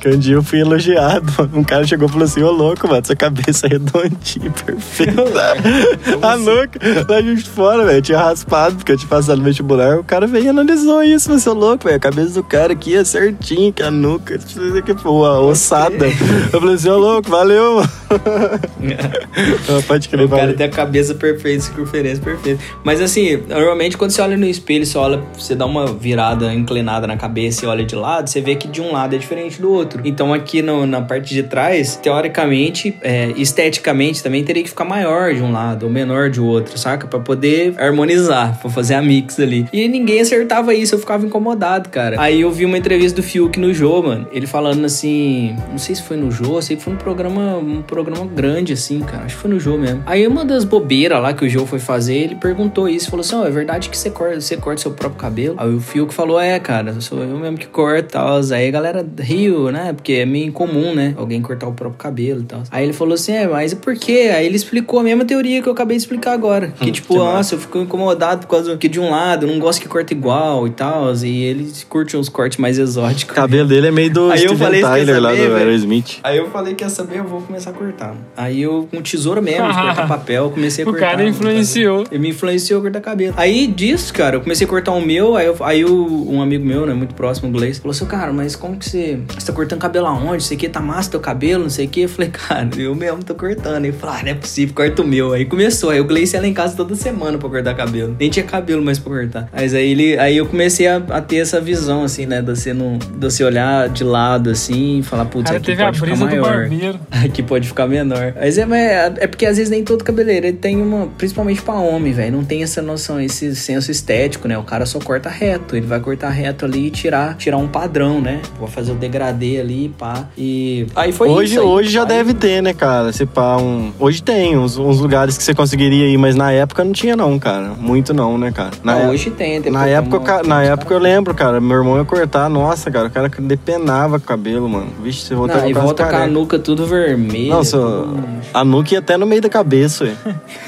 Que 0.00 0.08
um 0.10 0.18
dia 0.18 0.34
eu 0.34 0.42
fui 0.42 0.60
elogiado. 0.60 1.26
mano. 1.38 1.50
Um 1.58 1.64
cara 1.64 1.86
chegou 1.86 2.08
e 2.08 2.10
falou 2.10 2.24
assim: 2.24 2.42
Ô 2.42 2.50
louco, 2.50 2.86
mano, 2.88 3.04
sua 3.06 3.16
cabeça 3.16 3.66
é 3.66 3.70
redondinha, 3.70 4.50
perfeita. 4.64 5.22
a 6.22 6.36
nuca, 6.36 6.78
lá 7.08 7.20
de 7.20 7.36
fora, 7.42 7.84
velho. 7.84 8.02
Tinha 8.02 8.18
raspado, 8.18 8.76
porque 8.76 8.92
eu 8.92 8.96
tinha 8.98 9.08
passado 9.08 9.38
no 9.38 9.44
vestibular. 9.44 9.98
O 9.98 10.04
cara 10.04 10.26
veio 10.26 10.44
e 10.46 10.48
analisou 10.48 11.02
isso. 11.02 11.30
Mas, 11.30 11.46
ô 11.46 11.54
louco, 11.54 11.84
velho. 11.84 11.96
A 11.96 12.00
cabeça 12.00 12.34
do 12.34 12.42
cara 12.44 12.72
aqui 12.72 12.94
é 12.96 13.04
certinho, 13.04 13.72
que 13.72 13.82
a 13.82 13.90
nuca, 13.90 14.36
isso 14.36 14.60
aqui, 14.76 14.94
pô, 14.94 15.24
a 15.24 15.40
ossada. 15.40 16.06
Eu 16.52 16.60
falei 16.60 16.74
assim: 16.74 16.88
ô 16.90 16.98
louco, 16.98 17.30
valeu, 17.30 17.82
Pode 19.86 20.08
crer, 20.08 20.24
O 20.24 20.28
cara 20.28 20.54
tem 20.54 20.66
a 20.66 20.70
cabeça 20.70 21.14
perfeita, 21.14 21.62
circunferência 21.64 22.22
perfeita. 22.22 22.62
Mas 22.84 23.00
assim, 23.00 23.42
normalmente 23.48 23.96
quando 23.96 24.10
você 24.10 24.20
olha 24.22 24.36
no 24.36 24.46
espelho, 24.46 24.84
você 24.84 24.98
olha, 24.98 25.20
você 25.36 25.54
dá 25.54 25.66
uma 25.66 25.86
virada 25.86 26.52
inclinada 26.52 27.06
na 27.06 27.16
cabeça 27.16 27.64
e 27.64 27.68
olha 27.68 27.84
de 27.84 27.94
lado, 27.94 28.28
você 28.28 28.40
vê 28.40 28.54
que 28.56 28.68
de 28.68 28.80
um 28.80 28.92
lado 28.92 29.14
é 29.14 29.18
diferente 29.18 29.60
do 29.60 29.70
outro. 29.72 30.00
Então 30.04 30.32
aqui 30.32 30.62
no- 30.62 30.86
na 30.86 31.00
parte 31.02 31.34
de 31.34 31.42
trás, 31.42 31.96
teoricamente, 31.96 32.96
é, 33.02 33.30
esteticamente 33.36 34.22
também 34.22 34.42
teria 34.44 34.62
que 34.62 34.68
ficar 34.70 34.84
maior 34.84 35.34
de 35.34 35.42
um 35.42 35.52
lado 35.52 35.84
ou 35.84 35.90
menor 35.92 36.30
de 36.30 36.40
outro, 36.40 36.78
saca? 36.78 37.06
Pra 37.06 37.20
poder 37.20 37.74
harmonizar, 37.78 38.58
pra 38.60 38.70
fazer 38.70 38.87
a 38.94 39.02
mix 39.02 39.38
ali. 39.40 39.66
E 39.72 39.88
ninguém 39.88 40.20
acertava 40.20 40.74
isso, 40.74 40.94
eu 40.94 40.98
ficava 40.98 41.24
incomodado, 41.24 41.88
cara. 41.88 42.16
Aí 42.20 42.40
eu 42.40 42.50
vi 42.50 42.64
uma 42.64 42.78
entrevista 42.78 43.20
do 43.20 43.22
Fiuk 43.22 43.58
no 43.58 43.72
Jô, 43.72 44.02
mano. 44.02 44.26
Ele 44.32 44.46
falando 44.46 44.84
assim, 44.84 45.56
não 45.70 45.78
sei 45.78 45.94
se 45.94 46.02
foi 46.02 46.16
no 46.16 46.30
Jô, 46.30 46.60
sei 46.60 46.76
que 46.76 46.82
foi 46.82 46.92
um 46.92 46.96
programa, 46.96 47.56
um 47.56 47.82
programa 47.82 48.26
grande 48.26 48.72
assim, 48.72 49.00
cara. 49.00 49.24
Acho 49.24 49.36
que 49.36 49.42
foi 49.42 49.50
no 49.50 49.60
Jô 49.60 49.76
mesmo. 49.76 50.02
Aí 50.06 50.26
uma 50.26 50.44
das 50.44 50.64
bobeiras 50.64 51.20
lá 51.20 51.32
que 51.32 51.44
o 51.44 51.48
Jô 51.48 51.66
foi 51.66 51.78
fazer, 51.78 52.14
ele 52.14 52.34
perguntou 52.34 52.88
isso, 52.88 53.10
falou 53.10 53.24
assim: 53.24 53.36
"Ó, 53.36 53.46
é 53.46 53.50
verdade 53.50 53.88
que 53.88 53.96
você 53.96 54.10
corta, 54.10 54.40
você 54.40 54.56
corta 54.56 54.80
seu 54.82 54.92
próprio 54.92 55.20
cabelo?" 55.20 55.54
Aí 55.58 55.74
o 55.74 55.80
Fiuk 55.80 56.12
falou: 56.12 56.40
"É, 56.40 56.58
cara, 56.58 57.00
sou 57.00 57.22
eu 57.22 57.36
mesmo 57.38 57.58
que 57.58 57.66
corto 57.66 58.12
tal". 58.12 58.40
Aí 58.52 58.68
a 58.68 58.70
galera 58.70 59.06
riu, 59.18 59.70
né? 59.70 59.92
Porque 59.92 60.14
é 60.14 60.26
meio 60.26 60.46
incomum, 60.46 60.94
né? 60.94 61.14
Alguém 61.16 61.40
cortar 61.42 61.68
o 61.68 61.72
próprio 61.72 61.98
cabelo 61.98 62.40
e 62.40 62.44
tal. 62.44 62.62
Aí 62.70 62.84
ele 62.84 62.92
falou 62.92 63.14
assim: 63.14 63.32
"É, 63.32 63.46
mas 63.46 63.74
por 63.74 63.94
quê?" 63.96 64.30
Aí 64.34 64.46
ele 64.46 64.56
explicou 64.56 65.00
a 65.00 65.02
mesma 65.02 65.24
teoria 65.24 65.62
que 65.62 65.68
eu 65.68 65.72
acabei 65.72 65.96
de 65.96 66.02
explicar 66.02 66.32
agora, 66.32 66.72
que 66.80 66.90
tipo, 66.90 67.14
que 67.14 67.18
nossa, 67.18 67.54
eu 67.54 67.58
fico 67.58 67.78
incomodado 67.78 68.42
por 68.46 68.48
causa 68.48 68.77
que 68.78 68.88
de 68.88 69.00
um 69.00 69.10
lado, 69.10 69.46
eu 69.46 69.52
não 69.52 69.58
gosto 69.58 69.80
que 69.80 69.88
corta 69.88 70.12
igual 70.12 70.66
e 70.66 70.70
tal, 70.70 71.14
e 71.16 71.44
ele 71.44 71.72
curte 71.88 72.16
uns 72.16 72.28
cortes 72.28 72.58
mais 72.58 72.78
exóticos. 72.78 73.32
O 73.32 73.40
cabelo 73.40 73.68
dele 73.68 73.88
é 73.88 73.90
meio 73.90 74.10
do 74.12 74.30
Aí 74.30 74.44
eu 74.44 74.56
falei, 74.56 74.80
"Você 74.80 74.86
quer 74.86 74.98
Tyler 74.98 75.20
lá 75.22 75.30
saber, 75.30 75.42
do 75.48 75.54
velho?" 75.54 75.68
Aerosmith. 75.68 76.18
Aí 76.22 76.38
eu 76.38 76.50
falei, 76.50 76.74
quer 76.74 76.88
saber, 76.88 77.18
eu 77.18 77.24
vou 77.24 77.40
começar 77.42 77.70
a 77.70 77.72
cortar. 77.72 78.14
Aí 78.36 78.62
eu, 78.62 78.88
com 78.90 79.00
tesoura 79.02 79.40
mesmo, 79.40 79.68
de 79.68 79.74
cortar 79.74 80.06
papel, 80.08 80.44
eu 80.44 80.50
comecei 80.50 80.84
a 80.84 80.88
O 80.88 80.90
cortar. 80.90 81.06
cara 81.06 81.18
cara 81.18 81.28
influenciou. 81.28 82.04
Ele 82.10 82.20
me 82.20 82.28
influenciou 82.30 82.80
a 82.80 82.82
cortar 82.82 83.00
cabelo. 83.00 83.34
Aí 83.36 83.66
disso, 83.66 84.12
cara, 84.12 84.36
eu 84.36 84.40
comecei 84.40 84.66
a 84.66 84.70
cortar 84.70 84.92
o 84.92 85.00
meu, 85.00 85.36
aí, 85.36 85.46
eu, 85.46 85.56
aí 85.60 85.84
o, 85.84 86.30
um 86.30 86.40
amigo 86.42 86.64
meu, 86.64 86.86
né, 86.86 86.94
muito 86.94 87.14
próximo, 87.14 87.48
o 87.48 87.52
Gleice, 87.52 87.80
falou 87.80 87.92
assim, 87.92 88.06
cara, 88.06 88.32
mas 88.32 88.54
como 88.54 88.76
que 88.76 88.88
você, 88.88 89.18
você 89.28 89.46
tá 89.46 89.52
cortando 89.52 89.80
cabelo 89.80 90.06
aonde? 90.06 90.42
Sei 90.42 90.56
que 90.56 90.68
tá 90.68 90.80
massa 90.80 91.10
teu 91.10 91.20
cabelo, 91.20 91.64
não 91.64 91.70
sei 91.70 91.86
o 91.86 91.88
que. 91.88 92.02
Eu 92.02 92.08
falei, 92.08 92.30
cara, 92.32 92.68
eu 92.76 92.94
mesmo 92.94 93.22
tô 93.24 93.34
cortando. 93.34 93.84
Ele 93.84 93.92
falou, 93.92 94.16
ah, 94.16 94.22
não 94.22 94.30
é 94.30 94.34
possível, 94.34 94.74
corta 94.74 95.02
o 95.02 95.06
meu. 95.06 95.32
Aí 95.32 95.44
começou, 95.44 95.90
aí 95.90 96.00
o 96.00 96.04
Gleice 96.04 96.36
ia 96.36 96.40
lá 96.40 96.46
em 96.46 96.54
casa 96.54 96.76
toda 96.76 96.94
semana 96.94 97.38
pra 97.38 97.48
cortar 97.48 97.74
cabelo. 97.74 98.14
Nem 98.18 98.28
tinha 98.30 98.44
cabelo 98.44 98.67
mais 98.76 98.98
pra 98.98 99.12
cortar. 99.12 99.48
Mas 99.52 99.74
aí 99.74 99.90
ele, 99.90 100.18
aí 100.18 100.36
eu 100.36 100.46
comecei 100.46 100.86
a, 100.86 100.96
a 100.96 101.20
ter 101.20 101.36
essa 101.36 101.60
visão, 101.60 102.04
assim, 102.04 102.26
né, 102.26 102.40
de 102.40 102.50
você, 102.54 102.72
não, 102.72 102.98
de 102.98 103.20
você 103.20 103.42
olhar 103.44 103.88
de 103.88 104.04
lado, 104.04 104.50
assim, 104.50 104.98
e 104.98 105.02
falar, 105.02 105.24
putz, 105.24 105.50
aqui 105.50 105.66
teve 105.66 105.82
a 105.82 105.86
pode 105.86 106.00
ficar 106.00 106.16
maior. 106.16 106.42
barbeiro. 106.42 107.00
Aqui 107.10 107.42
pode 107.42 107.66
ficar 107.68 107.86
menor. 107.86 108.34
Mas 108.38 108.58
é, 108.58 108.64
mas 108.64 108.78
é, 108.80 109.14
é 109.18 109.26
porque 109.26 109.44
às 109.44 109.56
vezes 109.56 109.70
nem 109.70 109.82
todo 109.82 110.04
cabeleireiro 110.04 110.56
tem 110.56 110.80
uma. 110.80 111.08
Principalmente 111.18 111.60
pra 111.62 111.74
homem, 111.74 112.12
velho. 112.12 112.36
Não 112.36 112.44
tem 112.44 112.62
essa 112.62 112.80
noção, 112.80 113.20
esse 113.20 113.54
senso 113.56 113.90
estético, 113.90 114.46
né? 114.46 114.56
O 114.56 114.62
cara 114.62 114.86
só 114.86 114.98
corta 115.00 115.28
reto. 115.28 115.74
Ele 115.76 115.86
vai 115.86 115.98
cortar 116.00 116.30
reto 116.30 116.64
ali 116.64 116.86
e 116.86 116.90
tirar, 116.90 117.36
tirar 117.36 117.56
um 117.56 117.66
padrão, 117.66 118.20
né? 118.20 118.40
Vou 118.58 118.68
fazer 118.68 118.92
o 118.92 118.94
degradê 118.94 119.60
ali, 119.60 119.92
pá. 119.98 120.28
E. 120.36 120.86
Aí 120.94 121.12
foi 121.12 121.28
hoje, 121.28 121.52
isso. 121.54 121.60
aí. 121.60 121.66
hoje 121.66 121.90
já 121.90 122.02
Aí- 122.02 122.08
deve 122.08 122.34
ter, 122.34 122.62
né, 122.62 122.72
cara? 122.72 123.12
Se 123.12 123.26
pá, 123.26 123.56
um... 123.56 123.92
Hoje 123.98 124.22
tem 124.22 124.56
uns, 124.56 124.76
uns 124.78 125.00
lugares 125.00 125.36
que 125.36 125.42
você 125.42 125.54
conseguiria 125.54 126.06
ir, 126.06 126.16
mas 126.16 126.34
na 126.36 126.52
época 126.52 126.84
não 126.84 126.92
tinha, 126.92 127.16
não, 127.16 127.38
cara. 127.38 127.74
Muito 127.78 128.14
não, 128.14 128.38
né, 128.38 128.52
cara? 128.58 128.70
Na 128.82 128.94
Não, 128.94 129.00
é- 129.02 129.08
hoje 129.08 129.30
tem. 129.30 129.60
Na 129.70 129.86
época, 129.86 130.18
uma- 130.18 130.38
tem 130.40 130.48
na 130.48 130.62
época 130.64 130.92
eu 130.94 130.98
lembro, 130.98 131.32
cara, 131.34 131.60
meu 131.60 131.76
irmão 131.78 131.96
ia 131.98 132.04
cortar, 132.04 132.48
nossa, 132.48 132.90
cara, 132.90 133.06
o 133.06 133.10
cara 133.10 133.28
depenava 133.38 134.18
com 134.18 134.24
o 134.24 134.28
cabelo, 134.28 134.68
mano. 134.68 134.88
Vixe, 135.02 135.26
você 135.26 135.34
voltava 135.34 135.60
Não, 135.62 135.68
e 135.70 135.72
volta 135.72 136.02
com 136.02 136.08
a 136.08 136.12
careca. 136.12 136.30
nuca 136.32 136.58
tudo 136.58 136.86
vermelha. 136.86 137.54
Nossa, 137.54 137.76
tudo- 137.78 138.24
a 138.52 138.64
nuca 138.64 138.94
ia 138.94 138.98
até 138.98 139.16
no 139.16 139.26
meio 139.26 139.40
da 139.40 139.48
cabeça, 139.48 140.04
ué. 140.04 140.12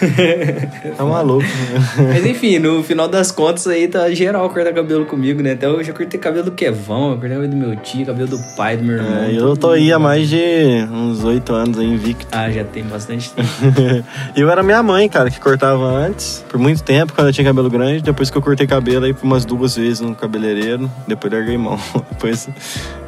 tá 0.96 1.05
maluco. 1.05 1.44
Mas 1.96 2.24
enfim, 2.26 2.59
no 2.59 2.83
final 2.83 3.09
das 3.09 3.31
contas 3.33 3.66
aí 3.66 3.88
tá 3.88 4.09
geral 4.11 4.48
cortar 4.50 4.72
cabelo 4.72 5.05
comigo, 5.07 5.42
né? 5.42 5.53
Até 5.53 5.68
hoje 5.68 5.90
eu 5.90 5.94
cortei 5.94 6.18
cabelo 6.20 6.44
do 6.44 6.53
Kevão, 6.53 7.11
eu 7.12 7.16
cortei 7.18 7.31
cabelo 7.31 7.48
do 7.50 7.57
meu 7.57 7.76
tio, 7.76 8.07
cabelo 8.07 8.29
do 8.29 8.38
pai 8.57 8.76
do 8.76 8.85
meu 8.85 8.96
irmão. 8.96 9.24
É, 9.24 9.33
eu 9.37 9.57
tô 9.57 9.70
aí 9.70 9.92
há 9.92 9.98
mais 9.98 10.29
de 10.29 10.87
uns 10.92 11.24
oito 11.24 11.53
anos 11.53 11.79
aí, 11.79 11.87
invicto. 11.87 12.26
Ah, 12.31 12.50
já 12.50 12.64
tem 12.64 12.85
bastante 12.85 13.31
tempo. 13.35 13.48
E 14.37 14.40
eu 14.40 14.48
era 14.50 14.62
minha 14.62 14.83
mãe, 14.83 15.09
cara, 15.09 15.31
que 15.31 15.40
cortava 15.40 15.85
antes, 15.87 16.44
por 16.48 16.59
muito 16.59 16.83
tempo, 16.83 17.12
quando 17.14 17.29
eu 17.29 17.33
tinha 17.33 17.44
cabelo 17.44 17.68
grande. 17.68 17.80
Depois 18.03 18.31
que 18.31 18.37
eu 18.37 18.43
cortei 18.43 18.66
cabelo 18.66 19.05
aí 19.05 19.12
por 19.14 19.25
umas 19.25 19.45
duas 19.45 19.77
vezes 19.77 20.01
no 20.01 20.14
cabeleireiro, 20.14 20.90
depois 21.07 21.33
larguei 21.33 21.57
mão. 21.57 21.79
depois, 22.11 22.49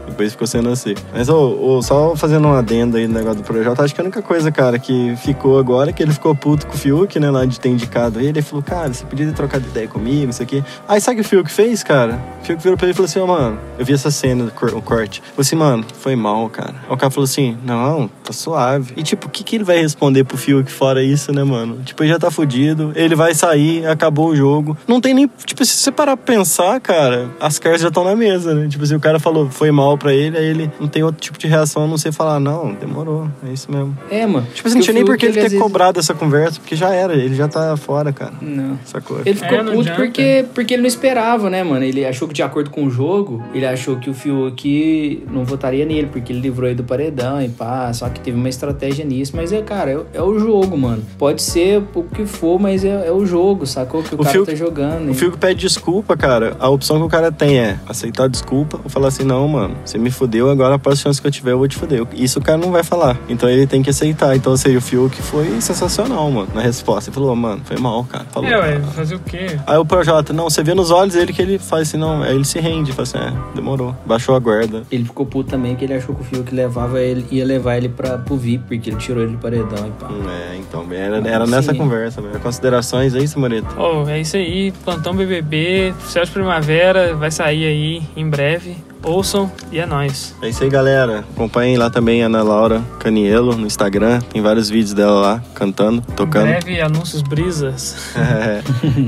depois 0.07 0.33
ficou 0.33 0.47
sendo 0.47 0.69
assim. 0.71 0.95
Mas 1.12 1.29
ô, 1.29 1.57
ô, 1.77 1.83
só 1.83 2.15
fazendo 2.17 2.47
um 2.49 2.55
adendo 2.55 2.97
aí 2.97 3.07
no 3.07 3.15
negócio 3.15 3.38
do 3.38 3.45
projeto, 3.45 3.81
acho 3.81 3.95
que 3.95 4.01
a 4.01 4.05
única 4.05 4.23
coisa, 4.23 4.51
cara, 4.51 4.79
que 4.79 5.15
ficou 5.17 5.59
agora 5.59 5.91
é 5.91 5.93
que 5.93 6.03
ele 6.03 6.12
ficou 6.12 6.35
puto 6.35 6.67
com 6.67 6.75
o 6.75 6.77
Fiuk, 6.79 7.19
né, 7.19 7.31
lá 7.31 7.45
de 7.45 7.59
ter 7.59 7.69
indicado 7.69 8.19
ele. 8.19 8.29
Ele 8.29 8.43
falou, 8.43 8.62
cara, 8.62 8.93
você 8.93 9.05
podia 9.05 9.27
ter 9.27 9.33
trocado 9.35 9.65
ideia 9.67 9.87
comigo, 9.88 10.31
isso 10.31 10.43
aqui. 10.43 10.62
Aí 10.88 11.01
sabe 11.01 11.21
o 11.21 11.23
que 11.23 11.27
o 11.27 11.29
Fiuk 11.31 11.51
fez, 11.51 11.83
cara? 11.83 12.19
O 12.43 12.45
Fiuk 12.47 12.62
virou 12.62 12.77
pra 12.77 12.87
ele 12.87 12.93
e 12.93 12.95
falou 12.95 13.07
assim, 13.07 13.21
ó, 13.21 13.27
mano, 13.27 13.59
eu 13.79 13.85
vi 13.85 13.93
essa 13.93 14.11
cena, 14.11 14.45
o 14.45 14.51
cor- 14.51 14.75
o 14.75 14.83
corte. 14.83 15.21
Falei 15.21 15.35
assim, 15.41 15.57
mano, 15.57 15.85
foi 15.99 16.17
mal, 16.17 16.49
cara. 16.49 16.75
Aí 16.88 16.95
o 16.95 16.97
cara 16.97 17.11
falou 17.11 17.25
assim, 17.25 17.57
não, 17.65 18.09
tá 18.25 18.33
suave. 18.33 18.93
E 18.97 19.03
tipo, 19.03 19.27
o 19.27 19.31
que, 19.31 19.43
que 19.45 19.57
ele 19.57 19.65
vai 19.65 19.79
responder 19.79 20.25
pro 20.25 20.37
Fiuk 20.37 20.71
fora 20.71 21.03
isso, 21.03 21.33
né, 21.33 21.45
mano? 21.45 21.79
Tipo, 21.85 22.03
ele 22.03 22.12
já 22.12 22.19
tá 22.19 22.31
fudido, 22.31 22.93
ele 22.95 23.15
vai 23.15 23.35
sair, 23.35 23.87
acabou 23.87 24.29
o 24.31 24.37
jogo. 24.37 24.77
Não 24.87 25.01
tem 25.01 25.15
nem. 25.15 25.31
Tipo, 25.45 25.65
se 25.65 25.77
você 25.77 25.93
parar 25.93 26.17
pra 26.17 26.35
pensar, 26.35 26.81
cara, 26.81 27.31
as 27.41 27.59
cartas 27.59 27.83
já 27.83 27.88
estão 27.88 28.05
na 28.05 28.17
mesa, 28.17 28.55
né? 28.55 28.69
Tipo, 28.69 28.85
se 28.87 28.95
o 28.95 29.01
cara 29.01 29.19
falou 29.21 29.49
foi 29.51 29.71
mal 29.71 29.92
pra 29.99 30.13
ele, 30.15 30.37
aí 30.37 30.45
ele 30.47 30.71
não 30.81 30.89
tem 30.89 31.03
outro 31.03 31.21
tipo 31.21 31.39
de 31.39 31.47
reação 31.47 31.85
a 31.85 31.87
não 31.87 31.99
ser 31.99 32.13
falar, 32.13 32.39
não, 32.41 32.73
demorou, 32.75 33.29
é 33.47 33.53
isso 33.53 33.71
mesmo. 33.71 33.97
É, 34.11 34.27
mano. 34.27 34.47
Tipo, 34.55 34.69
assim, 34.69 34.77
não 34.79 34.83
tinha 34.83 34.95
nem 34.95 35.05
por 35.05 35.17
que 35.17 35.27
ele 35.27 35.35
ter 35.35 35.43
vezes- 35.43 35.59
cobrado 35.59 35.99
essa 35.99 36.15
conversa, 36.15 36.61
porque 36.61 36.75
já 36.77 36.93
era, 36.95 37.15
ele 37.15 37.35
já 37.35 37.49
tá 37.49 37.77
fora, 37.77 38.13
cara. 38.13 38.33
Não. 38.41 38.79
Sacou? 38.85 39.21
Ele 39.25 39.35
ficou 39.35 39.59
É, 39.59 39.65
puto 39.65 39.93
porque, 39.95 40.45
porque 40.55 40.75
ele 40.75 40.83
não 40.83 40.89
esperava, 40.89 41.49
né, 41.51 41.63
mano? 41.63 41.85
Ele 41.85 42.05
achou 42.05 42.27
que, 42.29 42.35
de 42.35 42.43
acordo 42.43 42.71
com 42.71 42.85
o 42.85 42.91
jogo, 42.91 43.43
ele 43.55 43.67
achou 43.67 43.97
que 43.97 44.09
o 44.11 44.15
Fiuk 44.15 45.25
não 45.31 45.45
votaria 45.45 45.85
nele, 45.85 46.09
porque 46.11 46.33
ele 46.33 46.41
livrou 46.41 46.69
ele 46.69 46.77
do 46.77 46.85
paredão 46.85 47.41
e 47.43 47.49
pá. 47.49 47.93
Só 47.93 48.09
que 48.09 48.21
teve 48.21 48.37
uma 48.37 48.49
estratégia 48.49 49.05
nisso. 49.05 49.33
Mas 49.35 49.53
é, 49.53 49.63
cara, 49.63 49.91
é, 49.91 50.19
é 50.19 50.23
o 50.23 50.39
jogo, 50.39 50.77
mano. 50.77 51.03
Pode 51.19 51.43
ser 51.43 51.83
o 51.95 52.03
que 52.03 52.25
for, 52.27 52.59
mas 52.61 52.85
é, 52.85 53.07
é 53.09 53.13
o 53.13 53.25
jogo, 53.27 53.67
sacou? 53.67 54.03
Que 54.03 54.15
o, 54.15 54.21
O 54.21 54.23
cara 54.23 54.33
Fiuk- 54.33 54.47
tá 54.51 54.55
jogando. 54.55 55.11
O? 55.11 55.15
Fiuk 55.15 55.37
pede 55.39 55.61
desculpa, 55.61 56.17
cara. 56.17 56.57
A 56.59 56.69
opção 56.69 56.99
que 56.99 57.05
o 57.05 57.09
cara 57.09 57.31
tem 57.33 57.59
é 57.59 57.79
aceitar 57.89 58.25
a 58.25 58.29
desculpa 58.29 58.81
ou 58.83 58.91
falar 58.91 59.09
assim: 59.09 59.25
não, 59.25 59.47
mano, 59.49 59.77
você 59.85 59.99
me 59.99 60.11
fudeu, 60.11 60.51
agora 60.51 60.75
a 60.75 60.79
próxima 60.79 61.03
chance 61.03 61.21
que 61.21 61.27
eu 61.27 61.31
tiver 61.31 61.53
eu 61.53 61.59
vou 61.59 61.68
te 61.68 61.77
fuder. 61.77 62.07
Isso 62.14 62.38
o 62.38 62.42
cara 62.42 62.59
não 62.59 62.71
vai 62.71 62.83
falar. 62.83 63.16
Então 63.29 63.49
ele 63.49 63.66
tem 63.66 63.83
que 63.83 63.90
aceitar. 63.90 64.35
Então, 64.37 64.57
seja, 64.57 64.79
o 64.79 64.81
Fiuk 64.81 65.21
foi 65.23 65.61
sensacional, 65.61 66.31
mano, 66.31 66.49
na 66.55 66.61
resposta. 66.61 67.11
Ele 67.11 67.14
falou: 67.14 67.35
mano, 67.35 67.62
foi 67.64 67.77
mal, 67.77 68.05
cara. 68.05 68.25
Falou. 68.31 68.49
É, 68.49 68.59
ué, 68.59 68.81
fazer 68.95 69.16
o 69.16 69.21
quê? 69.21 69.59
Aí 69.66 69.77
o 69.77 69.85
Projota, 69.85 70.33
não, 70.33 70.45
você 70.45 70.62
vê 70.62 70.75
nos 70.75 70.90
olhos 70.90 71.14
dele 71.14 71.33
que 71.33 71.42
ele 71.42 71.59
faz 71.59 71.88
assim, 71.88 71.97
não, 71.97 72.23
aí 72.23 72.35
ele 72.35 72.45
se 72.45 72.59
rende, 72.61 72.92
fala 72.92 73.03
assim, 73.03 73.18
é, 73.18 73.55
demorou, 73.55 73.95
baixou 74.07 74.35
a 74.35 74.38
guarda. 74.38 74.83
Ele 74.90 75.05
ficou 75.05 75.27
puto 75.27 75.51
também, 75.51 75.75
que 75.77 75.85
ele 75.85 75.95
achou 75.95 76.14
que 76.14 76.23
o 76.23 76.25
Fiuk 76.25 76.55
levava 76.55 77.01
ele, 77.01 77.27
ia 77.31 77.45
levar 77.45 77.77
ele 77.77 77.88
pra, 77.88 78.18
pro 78.18 78.37
VIP, 78.37 78.64
porque 78.77 78.90
ele 78.90 78.97
tirou 78.97 79.23
ele 79.23 79.33
do 79.33 79.38
paredão 79.38 79.87
e 79.87 79.90
pá. 79.92 80.09
É, 80.31 80.57
então, 80.57 80.87
era, 80.90 81.16
era 81.29 81.47
nessa 81.47 81.73
Sim. 81.73 81.79
conversa, 81.79 82.21
velho. 82.21 82.38
Considerações 82.40 83.14
aí, 83.14 83.27
Samorito? 83.27 83.68
Oh, 83.79 84.09
é 84.09 84.21
isso 84.21 84.37
aí, 84.37 84.73
plantão 84.85 85.14
BBB, 85.14 85.95
Céu 86.07 86.25
de 86.25 86.31
Primavera, 86.31 87.14
vai 87.14 87.31
sair 87.31 87.66
aí 87.66 88.03
em 88.16 88.29
breve. 88.29 88.77
Ouçam 89.03 89.51
e 89.73 89.79
é 89.79 89.87
nóis. 89.87 90.35
É 90.41 90.49
isso 90.49 90.62
aí, 90.62 90.71
galera. 90.71 91.25
Acompanhem 91.35 91.77
lá 91.77 91.91
também 91.91 92.23
a 92.23 92.27
Ana 92.27 92.43
Laura 92.43 92.81
Canielo 93.01 93.57
no 93.57 93.67
Instagram. 93.67 94.21
Tem 94.33 94.41
vários 94.41 94.69
vídeos 94.71 94.95
dela 94.95 95.21
lá, 95.21 95.43
cantando, 95.55 96.03
Em 96.09 96.12
tocando. 96.15 96.45
breve, 96.47 96.81
anúncios 96.81 97.23
brisas. 97.23 97.97
É. 98.23 98.62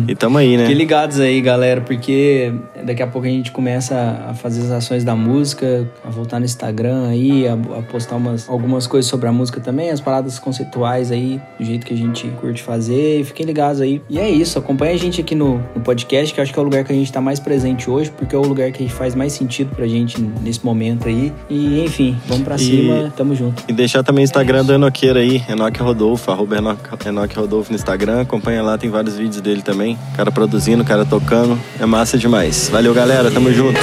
E 0.09 0.14
tamo 0.14 0.38
aí, 0.38 0.57
né? 0.57 0.64
Fiquem 0.64 0.76
ligados 0.78 1.20
aí, 1.20 1.40
galera, 1.40 1.80
porque 1.80 2.52
daqui 2.85 3.03
a 3.03 3.07
pouco 3.07 3.27
a 3.27 3.31
gente 3.31 3.51
começa 3.51 4.27
a 4.29 4.35
fazer 4.35 4.62
as 4.62 4.70
ações 4.70 5.05
da 5.05 5.14
música, 5.16 5.88
a 6.05 6.11
voltar 6.11 6.38
no 6.38 6.44
Instagram 6.44 7.09
aí, 7.09 7.47
a, 7.49 7.55
a 7.55 7.83
postar 7.83 8.16
umas, 8.16 8.49
algumas 8.49 8.87
coisas 8.87 9.09
sobre 9.11 9.29
a 9.29 9.33
música 9.33 9.61
também, 9.61 9.90
as 9.90 10.01
paradas 10.01 10.38
conceituais 10.38 11.11
aí, 11.11 11.40
do 11.59 11.64
jeito 11.64 11.87
que 11.87 11.94
a 11.94 11.97
gente 11.97 12.29
curte 12.40 12.62
fazer. 12.62 13.20
E 13.20 13.25
Fiquem 13.25 13.47
ligados 13.47 13.81
aí. 13.81 14.01
E 14.09 14.18
é 14.18 14.29
isso, 14.29 14.59
acompanha 14.59 14.94
a 14.94 14.97
gente 14.99 15.20
aqui 15.20 15.35
no, 15.35 15.59
no 15.75 15.81
podcast, 15.83 16.33
que 16.35 16.40
eu 16.40 16.42
acho 16.42 16.53
que 16.53 16.59
é 16.59 16.62
o 16.62 16.64
lugar 16.64 16.85
que 16.85 16.92
a 16.92 16.94
gente 16.97 17.12
tá 17.12 17.20
mais 17.20 17.40
presente 17.40 17.88
hoje, 17.90 18.11
porque 18.11 18.35
é 18.35 18.38
o 18.38 18.42
lugar 18.42 18.70
que 18.73 18.88
faz 18.88 19.14
mais 19.14 19.33
sentido 19.33 19.75
pra 19.75 19.87
gente 19.87 20.20
nesse 20.42 20.64
momento 20.64 21.09
aí. 21.09 21.33
E 21.49 21.85
enfim, 21.85 22.16
vamos 22.27 22.44
pra 22.44 22.57
E- 22.57 22.59
cima, 22.59 23.12
tamo 23.16 23.35
junto. 23.35 23.62
E 23.68 23.73
deixar 23.73 24.03
também 24.03 24.23
o 24.25 24.27
Instagram 24.27 24.64
do 24.64 24.73
Enoqueiro 24.73 25.18
aí, 25.18 25.42
Enoque 25.49 25.81
Rodolfo, 25.81 26.31
arroba 26.31 26.57
Enoque, 26.59 27.09
Enoque 27.09 27.37
Rodolfo 27.37 27.70
no 27.70 27.77
Instagram. 27.77 28.20
Acompanha 28.23 28.62
lá, 28.62 28.77
tem 28.79 28.90
vários 28.90 29.16
vídeos 29.16 29.40
dele 29.40 29.62
também. 29.62 29.99
Cara 30.16 30.31
produzindo, 30.31 30.85
cara 30.85 31.05
tocando. 31.05 31.59
É 31.81 31.87
massa 31.87 32.16
demais. 32.18 32.70
Valeu, 32.74 32.92
galera. 32.92 33.30
Tamo 33.30 33.52
junto. 33.52 33.78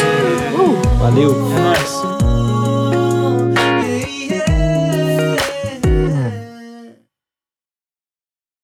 Valeu! 1.00 1.32
É 1.56 1.60
nóis. 1.62 2.11